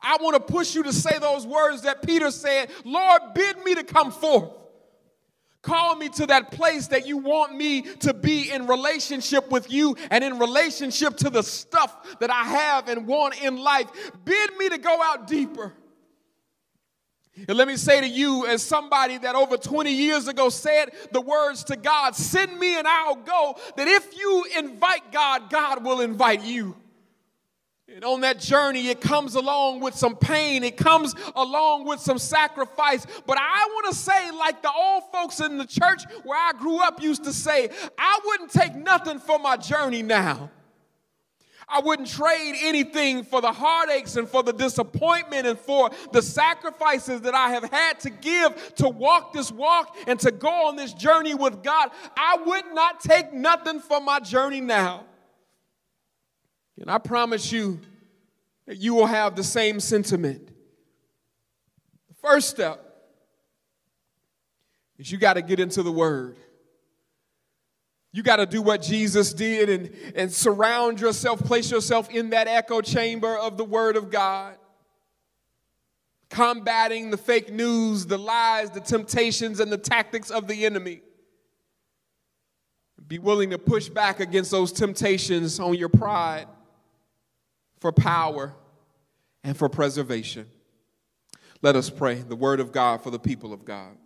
I 0.00 0.18
want 0.20 0.34
to 0.34 0.52
push 0.52 0.74
you 0.74 0.82
to 0.82 0.92
say 0.92 1.18
those 1.18 1.46
words 1.46 1.82
that 1.82 2.06
Peter 2.06 2.30
said 2.30 2.70
Lord, 2.84 3.22
bid 3.34 3.64
me 3.64 3.74
to 3.74 3.82
come 3.82 4.12
forth. 4.12 4.50
Call 5.64 5.96
me 5.96 6.10
to 6.10 6.26
that 6.26 6.50
place 6.50 6.88
that 6.88 7.06
you 7.06 7.16
want 7.16 7.56
me 7.56 7.80
to 8.00 8.12
be 8.12 8.50
in 8.52 8.66
relationship 8.66 9.50
with 9.50 9.72
you 9.72 9.96
and 10.10 10.22
in 10.22 10.38
relationship 10.38 11.16
to 11.16 11.30
the 11.30 11.42
stuff 11.42 12.18
that 12.20 12.30
I 12.30 12.44
have 12.44 12.88
and 12.90 13.06
want 13.06 13.42
in 13.42 13.56
life. 13.56 13.86
Bid 14.26 14.56
me 14.58 14.68
to 14.68 14.76
go 14.76 15.02
out 15.02 15.26
deeper. 15.26 15.72
And 17.48 17.56
let 17.56 17.66
me 17.66 17.76
say 17.76 18.02
to 18.02 18.06
you, 18.06 18.46
as 18.46 18.62
somebody 18.62 19.16
that 19.16 19.34
over 19.34 19.56
20 19.56 19.90
years 19.90 20.28
ago 20.28 20.50
said 20.50 20.90
the 21.12 21.22
words 21.22 21.64
to 21.64 21.76
God, 21.76 22.14
send 22.14 22.58
me 22.58 22.76
and 22.76 22.86
I'll 22.86 23.16
go, 23.16 23.56
that 23.76 23.88
if 23.88 24.14
you 24.16 24.44
invite 24.58 25.12
God, 25.12 25.48
God 25.48 25.82
will 25.82 26.02
invite 26.02 26.44
you. 26.44 26.76
And 27.86 28.02
on 28.02 28.22
that 28.22 28.38
journey, 28.38 28.88
it 28.88 29.02
comes 29.02 29.34
along 29.34 29.80
with 29.80 29.94
some 29.94 30.16
pain, 30.16 30.64
it 30.64 30.76
comes 30.76 31.14
along 31.36 31.84
with 31.84 32.00
some 32.00 32.18
sacrifice. 32.18 33.06
But 33.26 33.36
I 33.38 33.66
want 33.72 33.92
to 33.92 33.94
say, 33.94 34.30
like 34.30 34.62
the 34.62 34.72
old 34.72 35.04
folks 35.12 35.40
in 35.40 35.58
the 35.58 35.66
church 35.66 36.02
where 36.24 36.38
I 36.38 36.52
grew 36.58 36.82
up 36.82 37.02
used 37.02 37.24
to 37.24 37.32
say, 37.32 37.68
I 37.98 38.20
wouldn't 38.24 38.50
take 38.50 38.74
nothing 38.74 39.18
for 39.18 39.38
my 39.38 39.58
journey 39.58 40.02
now. 40.02 40.50
I 41.68 41.80
wouldn't 41.80 42.08
trade 42.08 42.56
anything 42.62 43.22
for 43.22 43.40
the 43.40 43.52
heartaches 43.52 44.16
and 44.16 44.28
for 44.28 44.42
the 44.42 44.52
disappointment 44.52 45.46
and 45.46 45.58
for 45.58 45.90
the 46.12 46.22
sacrifices 46.22 47.22
that 47.22 47.34
I 47.34 47.50
have 47.50 47.64
had 47.70 48.00
to 48.00 48.10
give 48.10 48.74
to 48.76 48.88
walk 48.88 49.32
this 49.32 49.50
walk 49.50 49.96
and 50.06 50.18
to 50.20 50.30
go 50.30 50.68
on 50.68 50.76
this 50.76 50.92
journey 50.92 51.34
with 51.34 51.62
God. 51.62 51.90
I 52.16 52.38
would 52.44 52.74
not 52.74 53.00
take 53.00 53.32
nothing 53.32 53.80
for 53.80 54.00
my 54.00 54.20
journey 54.20 54.60
now. 54.60 55.04
And 56.80 56.90
I 56.90 56.98
promise 56.98 57.52
you 57.52 57.80
that 58.66 58.78
you 58.78 58.94
will 58.94 59.06
have 59.06 59.36
the 59.36 59.44
same 59.44 59.80
sentiment. 59.80 60.48
The 62.08 62.14
first 62.14 62.50
step 62.50 62.80
is 64.98 65.10
you 65.10 65.18
got 65.18 65.34
to 65.34 65.42
get 65.42 65.60
into 65.60 65.82
the 65.82 65.92
Word. 65.92 66.36
You 68.12 68.22
got 68.22 68.36
to 68.36 68.46
do 68.46 68.62
what 68.62 68.80
Jesus 68.80 69.32
did 69.32 69.68
and, 69.68 69.90
and 70.14 70.32
surround 70.32 71.00
yourself, 71.00 71.40
place 71.40 71.70
yourself 71.70 72.08
in 72.10 72.30
that 72.30 72.46
echo 72.46 72.80
chamber 72.80 73.36
of 73.36 73.56
the 73.56 73.64
Word 73.64 73.96
of 73.96 74.10
God. 74.10 74.56
Combating 76.30 77.10
the 77.10 77.16
fake 77.16 77.52
news, 77.52 78.06
the 78.06 78.18
lies, 78.18 78.70
the 78.70 78.80
temptations, 78.80 79.60
and 79.60 79.70
the 79.70 79.78
tactics 79.78 80.30
of 80.30 80.48
the 80.48 80.64
enemy. 80.64 81.02
Be 83.06 83.18
willing 83.18 83.50
to 83.50 83.58
push 83.58 83.88
back 83.88 84.20
against 84.20 84.50
those 84.50 84.72
temptations 84.72 85.60
on 85.60 85.74
your 85.74 85.90
pride 85.90 86.46
for 87.84 87.92
power, 87.92 88.54
and 89.42 89.54
for 89.54 89.68
preservation. 89.68 90.46
Let 91.60 91.76
us 91.76 91.90
pray 91.90 92.14
the 92.14 92.34
word 92.34 92.58
of 92.58 92.72
God 92.72 93.02
for 93.02 93.10
the 93.10 93.18
people 93.18 93.52
of 93.52 93.66
God. 93.66 93.98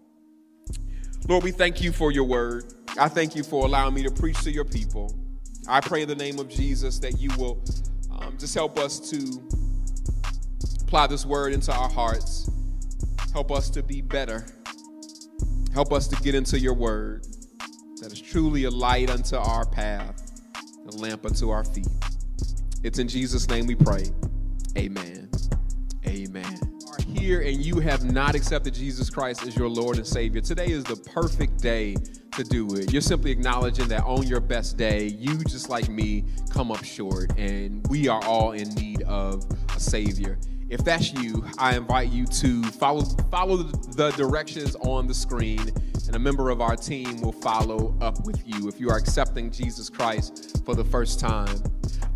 Lord, 1.28 1.44
we 1.44 1.52
thank 1.52 1.80
you 1.80 1.92
for 1.92 2.10
your 2.10 2.24
word. 2.24 2.74
I 2.98 3.08
thank 3.08 3.36
you 3.36 3.44
for 3.44 3.64
allowing 3.64 3.94
me 3.94 4.02
to 4.02 4.10
preach 4.10 4.42
to 4.42 4.50
your 4.50 4.64
people. 4.64 5.14
I 5.68 5.80
pray 5.80 6.02
in 6.02 6.08
the 6.08 6.16
name 6.16 6.40
of 6.40 6.48
Jesus 6.48 6.98
that 6.98 7.20
you 7.20 7.30
will 7.38 7.62
um, 8.10 8.36
just 8.36 8.52
help 8.52 8.80
us 8.80 8.98
to 9.12 9.40
apply 10.80 11.06
this 11.06 11.24
word 11.24 11.52
into 11.52 11.72
our 11.72 11.88
hearts. 11.88 12.50
Help 13.32 13.52
us 13.52 13.70
to 13.70 13.84
be 13.84 14.00
better. 14.00 14.44
Help 15.72 15.92
us 15.92 16.08
to 16.08 16.20
get 16.24 16.34
into 16.34 16.58
your 16.58 16.74
word 16.74 17.28
that 18.00 18.12
is 18.12 18.20
truly 18.20 18.64
a 18.64 18.70
light 18.70 19.08
unto 19.08 19.36
our 19.36 19.64
path, 19.64 20.20
a 20.88 20.96
lamp 20.96 21.24
unto 21.24 21.50
our 21.50 21.64
feet. 21.64 21.86
It's 22.84 23.00
in 23.00 23.08
Jesus' 23.08 23.48
name 23.48 23.66
we 23.66 23.74
pray. 23.74 24.04
Amen. 24.76 25.28
Amen. 26.06 26.60
Are 26.88 27.02
here 27.02 27.40
and 27.40 27.56
you 27.56 27.80
have 27.80 28.04
not 28.04 28.36
accepted 28.36 28.72
Jesus 28.74 29.10
Christ 29.10 29.42
as 29.42 29.56
your 29.56 29.68
Lord 29.68 29.96
and 29.96 30.06
Savior. 30.06 30.40
Today 30.40 30.68
is 30.68 30.84
the 30.84 30.96
perfect 30.96 31.60
day 31.60 31.96
to 32.36 32.44
do 32.44 32.68
it. 32.76 32.92
You're 32.92 33.02
simply 33.02 33.32
acknowledging 33.32 33.88
that 33.88 34.04
on 34.04 34.28
your 34.28 34.38
best 34.38 34.76
day, 34.76 35.06
you 35.06 35.38
just 35.38 35.68
like 35.68 35.88
me 35.88 36.24
come 36.50 36.70
up 36.70 36.84
short 36.84 37.36
and 37.36 37.84
we 37.88 38.06
are 38.06 38.22
all 38.24 38.52
in 38.52 38.68
need 38.74 39.02
of 39.02 39.44
a 39.74 39.80
Savior. 39.80 40.38
If 40.68 40.84
that's 40.84 41.12
you, 41.14 41.44
I 41.58 41.76
invite 41.76 42.12
you 42.12 42.26
to 42.26 42.62
follow 42.62 43.02
follow 43.30 43.56
the 43.56 44.10
directions 44.12 44.76
on 44.76 45.06
the 45.06 45.14
screen, 45.14 45.60
and 46.06 46.14
a 46.14 46.18
member 46.18 46.50
of 46.50 46.60
our 46.60 46.76
team 46.76 47.22
will 47.22 47.32
follow 47.32 47.96
up 48.02 48.26
with 48.26 48.46
you 48.46 48.68
if 48.68 48.78
you 48.78 48.90
are 48.90 48.98
accepting 48.98 49.50
Jesus 49.50 49.88
Christ 49.88 50.62
for 50.66 50.74
the 50.74 50.84
first 50.84 51.18
time. 51.18 51.62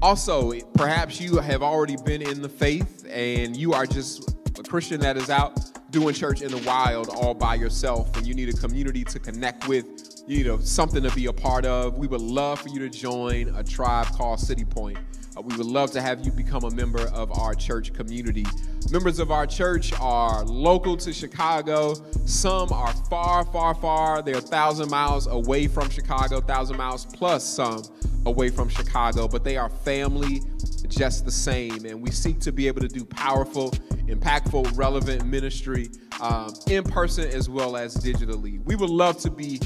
Also, 0.03 0.53
perhaps 0.75 1.21
you 1.21 1.37
have 1.37 1.63
already 1.63 1.97
been 2.05 2.23
in 2.23 2.43
the 2.43 2.49
faith 2.49 3.07
and 3.09 3.57
you 3.57 3.73
are 3.73 3.87
just 3.87 4.35
a 4.59 4.63
Christian 4.65 4.99
that 4.99 5.17
is 5.17 5.31
out 5.31 5.57
doing 5.93 6.13
church 6.13 6.43
in 6.43 6.51
the 6.51 6.59
wild 6.67 7.09
all 7.11 7.35
by 7.35 7.55
yourself, 7.55 8.17
and 8.17 8.27
you 8.27 8.35
need 8.35 8.49
a 8.49 8.53
community 8.53 9.05
to 9.05 9.21
connect 9.21 9.69
with, 9.69 10.25
you 10.27 10.43
know, 10.43 10.59
something 10.59 11.05
to 11.05 11.11
be 11.15 11.27
a 11.27 11.33
part 11.33 11.65
of. 11.65 11.99
We 11.99 12.09
would 12.09 12.21
love 12.21 12.61
for 12.61 12.71
you 12.71 12.81
to 12.81 12.89
join 12.89 13.55
a 13.55 13.63
tribe 13.63 14.07
called 14.09 14.41
City 14.41 14.65
Point. 14.65 14.99
Uh, 15.37 15.41
we 15.41 15.57
would 15.57 15.67
love 15.67 15.91
to 15.93 16.03
have 16.03 16.25
you 16.25 16.33
become 16.33 16.65
a 16.65 16.71
member 16.71 17.09
of 17.09 17.33
our 17.39 17.55
church 17.55 17.93
community. 17.93 18.45
Members 18.91 19.19
of 19.19 19.31
our 19.31 19.47
church 19.47 19.93
are 20.01 20.45
local 20.45 20.97
to 20.97 21.13
Chicago. 21.13 21.95
Some 22.27 22.71
are 22.73 22.93
far, 23.09 23.45
far, 23.45 23.75
far. 23.75 24.23
They're 24.23 24.39
a 24.39 24.41
thousand 24.41 24.91
miles 24.91 25.27
away 25.27 25.69
from 25.69 25.89
Chicago, 25.89 26.41
thousand 26.41 26.77
miles 26.77 27.07
plus 27.07 27.45
some 27.45 27.83
away 28.27 28.51
from 28.51 28.69
Chicago, 28.69 29.27
but 29.27 29.43
they 29.45 29.57
are 29.57 29.71
family 29.71 30.43
just 30.89 31.25
the 31.25 31.31
same. 31.31 31.87
And 31.87 32.03
we 32.03 32.11
seek 32.11 32.39
to 32.41 32.53
be 32.53 32.67
able 32.67 32.83
to 32.83 32.89
do 32.89 33.05
powerful, 33.05 33.71
impactful, 34.07 34.77
relevant 34.77 35.25
ministry 35.25 35.91
um, 36.21 36.53
in 36.69 36.85
person 36.85 37.29
as 37.29 37.49
well 37.49 37.77
as 37.77 37.97
digitally. 37.97 38.63
We 38.65 38.77
would 38.77 38.91
love 38.91 39.19
to 39.23 39.31
be 39.31 39.61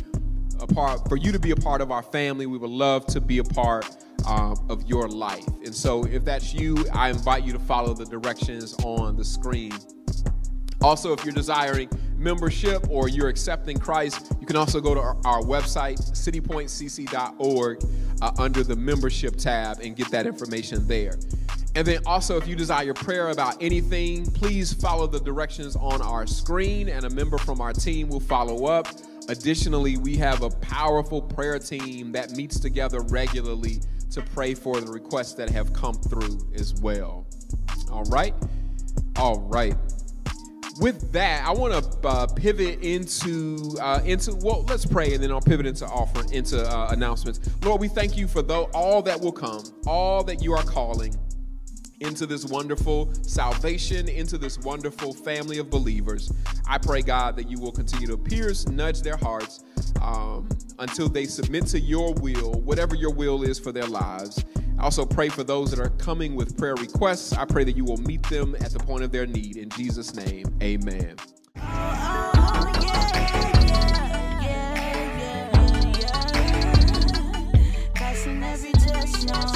a 0.61 0.67
part, 0.67 1.09
for 1.09 1.17
you 1.17 1.33
to 1.33 1.39
be 1.39 1.51
a 1.51 1.57
part 1.57 1.81
of 1.81 1.91
our 1.91 2.03
family. 2.03 2.47
We 2.47 2.59
would 2.59 2.71
love 2.71 3.07
to 3.07 3.21
be 3.21 3.39
a 3.39 3.45
part 3.45 3.87
um, 4.27 4.65
of 4.69 4.89
your 4.89 5.09
life. 5.09 5.47
And 5.65 5.75
so, 5.75 6.05
if 6.05 6.25
that's 6.25 6.55
you, 6.55 6.85
I 6.93 7.11
invite 7.11 7.45
you 7.45 7.53
to 7.53 7.59
follow 7.59 7.95
the 7.95 8.05
directions 8.05 8.75
on 8.85 9.17
the 9.17 9.25
screen. 9.25 9.73
Also, 10.83 11.13
if 11.13 11.25
you're 11.25 11.35
desiring 11.35 11.89
membership 12.17 12.87
or 12.91 13.09
you're 13.09 13.29
accepting 13.29 13.79
Christ, 13.79 14.33
you 14.41 14.47
can 14.47 14.57
also 14.57 14.81
go 14.81 14.95
to 14.95 15.01
our, 15.01 15.17
our 15.25 15.43
website, 15.43 15.99
citypointcc.org, 16.13 17.85
uh, 18.23 18.33
under 18.39 18.63
the 18.63 18.77
membership 18.77 19.37
tab 19.37 19.81
and 19.81 19.97
get 19.97 20.11
that 20.11 20.27
information 20.27 20.87
there. 20.87 21.19
And 21.75 21.87
then 21.87 22.01
also, 22.07 22.39
if 22.39 22.49
you 22.49 22.57
desire 22.57 22.95
prayer 22.95 23.29
about 23.29 23.63
anything, 23.63 24.25
please 24.25 24.73
follow 24.73 25.07
the 25.07 25.21
directions 25.21 25.77
on 25.77 26.01
our 26.01 26.27
screen, 26.27 26.89
and 26.89 27.05
a 27.05 27.11
member 27.11 27.37
from 27.37 27.61
our 27.61 27.75
team 27.75 28.09
will 28.09 28.21
follow 28.21 28.65
up. 28.65 28.89
Additionally, 29.29 29.97
we 29.97 30.16
have 30.16 30.43
a 30.43 30.51
powerful 30.51 31.20
prayer 31.20 31.59
team 31.59 32.12
that 32.12 32.33
meets 32.33 32.61
together 32.61 33.01
regularly 33.01 33.81
to 34.11 34.22
pray 34.22 34.55
for 34.55 34.81
the 34.81 34.91
requests 34.91 35.35
that 35.35 35.51
have 35.51 35.72
come 35.72 35.95
through 35.95 36.39
as 36.55 36.74
well. 36.74 37.27
All 37.91 38.05
right? 38.05 38.35
All 39.16 39.41
right. 39.41 39.77
With 40.79 41.11
that, 41.12 41.45
I 41.47 41.53
want 41.53 41.72
to 41.72 42.09
uh, 42.09 42.27
pivot 42.27 42.81
into 42.83 43.77
uh, 43.81 44.03
into 44.05 44.35
well, 44.43 44.62
let's 44.68 44.85
pray, 44.85 45.14
and 45.14 45.22
then 45.22 45.33
I'll 45.33 45.41
pivot 45.41 45.64
into 45.64 45.87
offering 45.87 46.31
into 46.33 46.62
uh, 46.62 46.89
announcements. 46.91 47.41
Lord, 47.62 47.81
we 47.81 47.89
thank 47.89 48.16
you 48.16 48.29
for 48.29 48.43
though 48.43 48.64
all 48.74 49.01
that 49.03 49.18
will 49.18 49.33
come, 49.33 49.62
all 49.87 50.22
that 50.24 50.43
you 50.43 50.53
are 50.53 50.62
calling 50.62 51.16
into 52.01 52.27
this 52.27 52.45
wonderful 52.45 53.13
salvation, 53.23 54.09
into 54.09 54.39
this 54.39 54.59
wonderful 54.59 55.13
family 55.13 55.59
of 55.59 55.71
believers. 55.71 56.33
I 56.69 56.79
pray, 56.79 57.03
God, 57.03 57.37
that 57.37 57.49
you 57.49 57.59
will 57.59 57.73
continue 57.73 58.07
to 58.09 58.17
pierce, 58.17 58.67
nudge 58.69 59.03
their 59.03 59.17
hearts 59.17 59.65
um, 60.03 60.49
until 60.79 61.09
they 61.09 61.25
submit 61.25 61.67
to 61.69 61.81
your 61.81 62.13
will, 62.15 62.53
whatever 62.61 62.95
your 62.95 63.13
will 63.13 63.43
is 63.43 63.59
for 63.59 63.73
their 63.73 63.87
lives. 63.87 64.45
I 64.79 64.83
also 64.83 65.07
pray 65.07 65.29
for 65.31 65.43
those 65.43 65.71
that 65.71 65.81
are 65.81 65.91
coming 65.91 66.37
with 66.37 66.57
prayer 66.59 66.75
requests. 66.75 67.33
I 67.33 67.45
pray 67.45 67.65
that 67.65 67.77
you 67.77 67.85
will 67.85 67.97
meet 67.99 68.23
them 68.25 68.55
at 68.57 68.73
the 68.73 68.79
point 68.79 69.05
of 69.05 69.11
their 69.11 69.27
need. 69.27 69.57
In 69.57 69.71
Jesus' 69.71 70.15
name, 70.15 70.47
amen. 70.63 71.17
Yeah. 79.27 79.56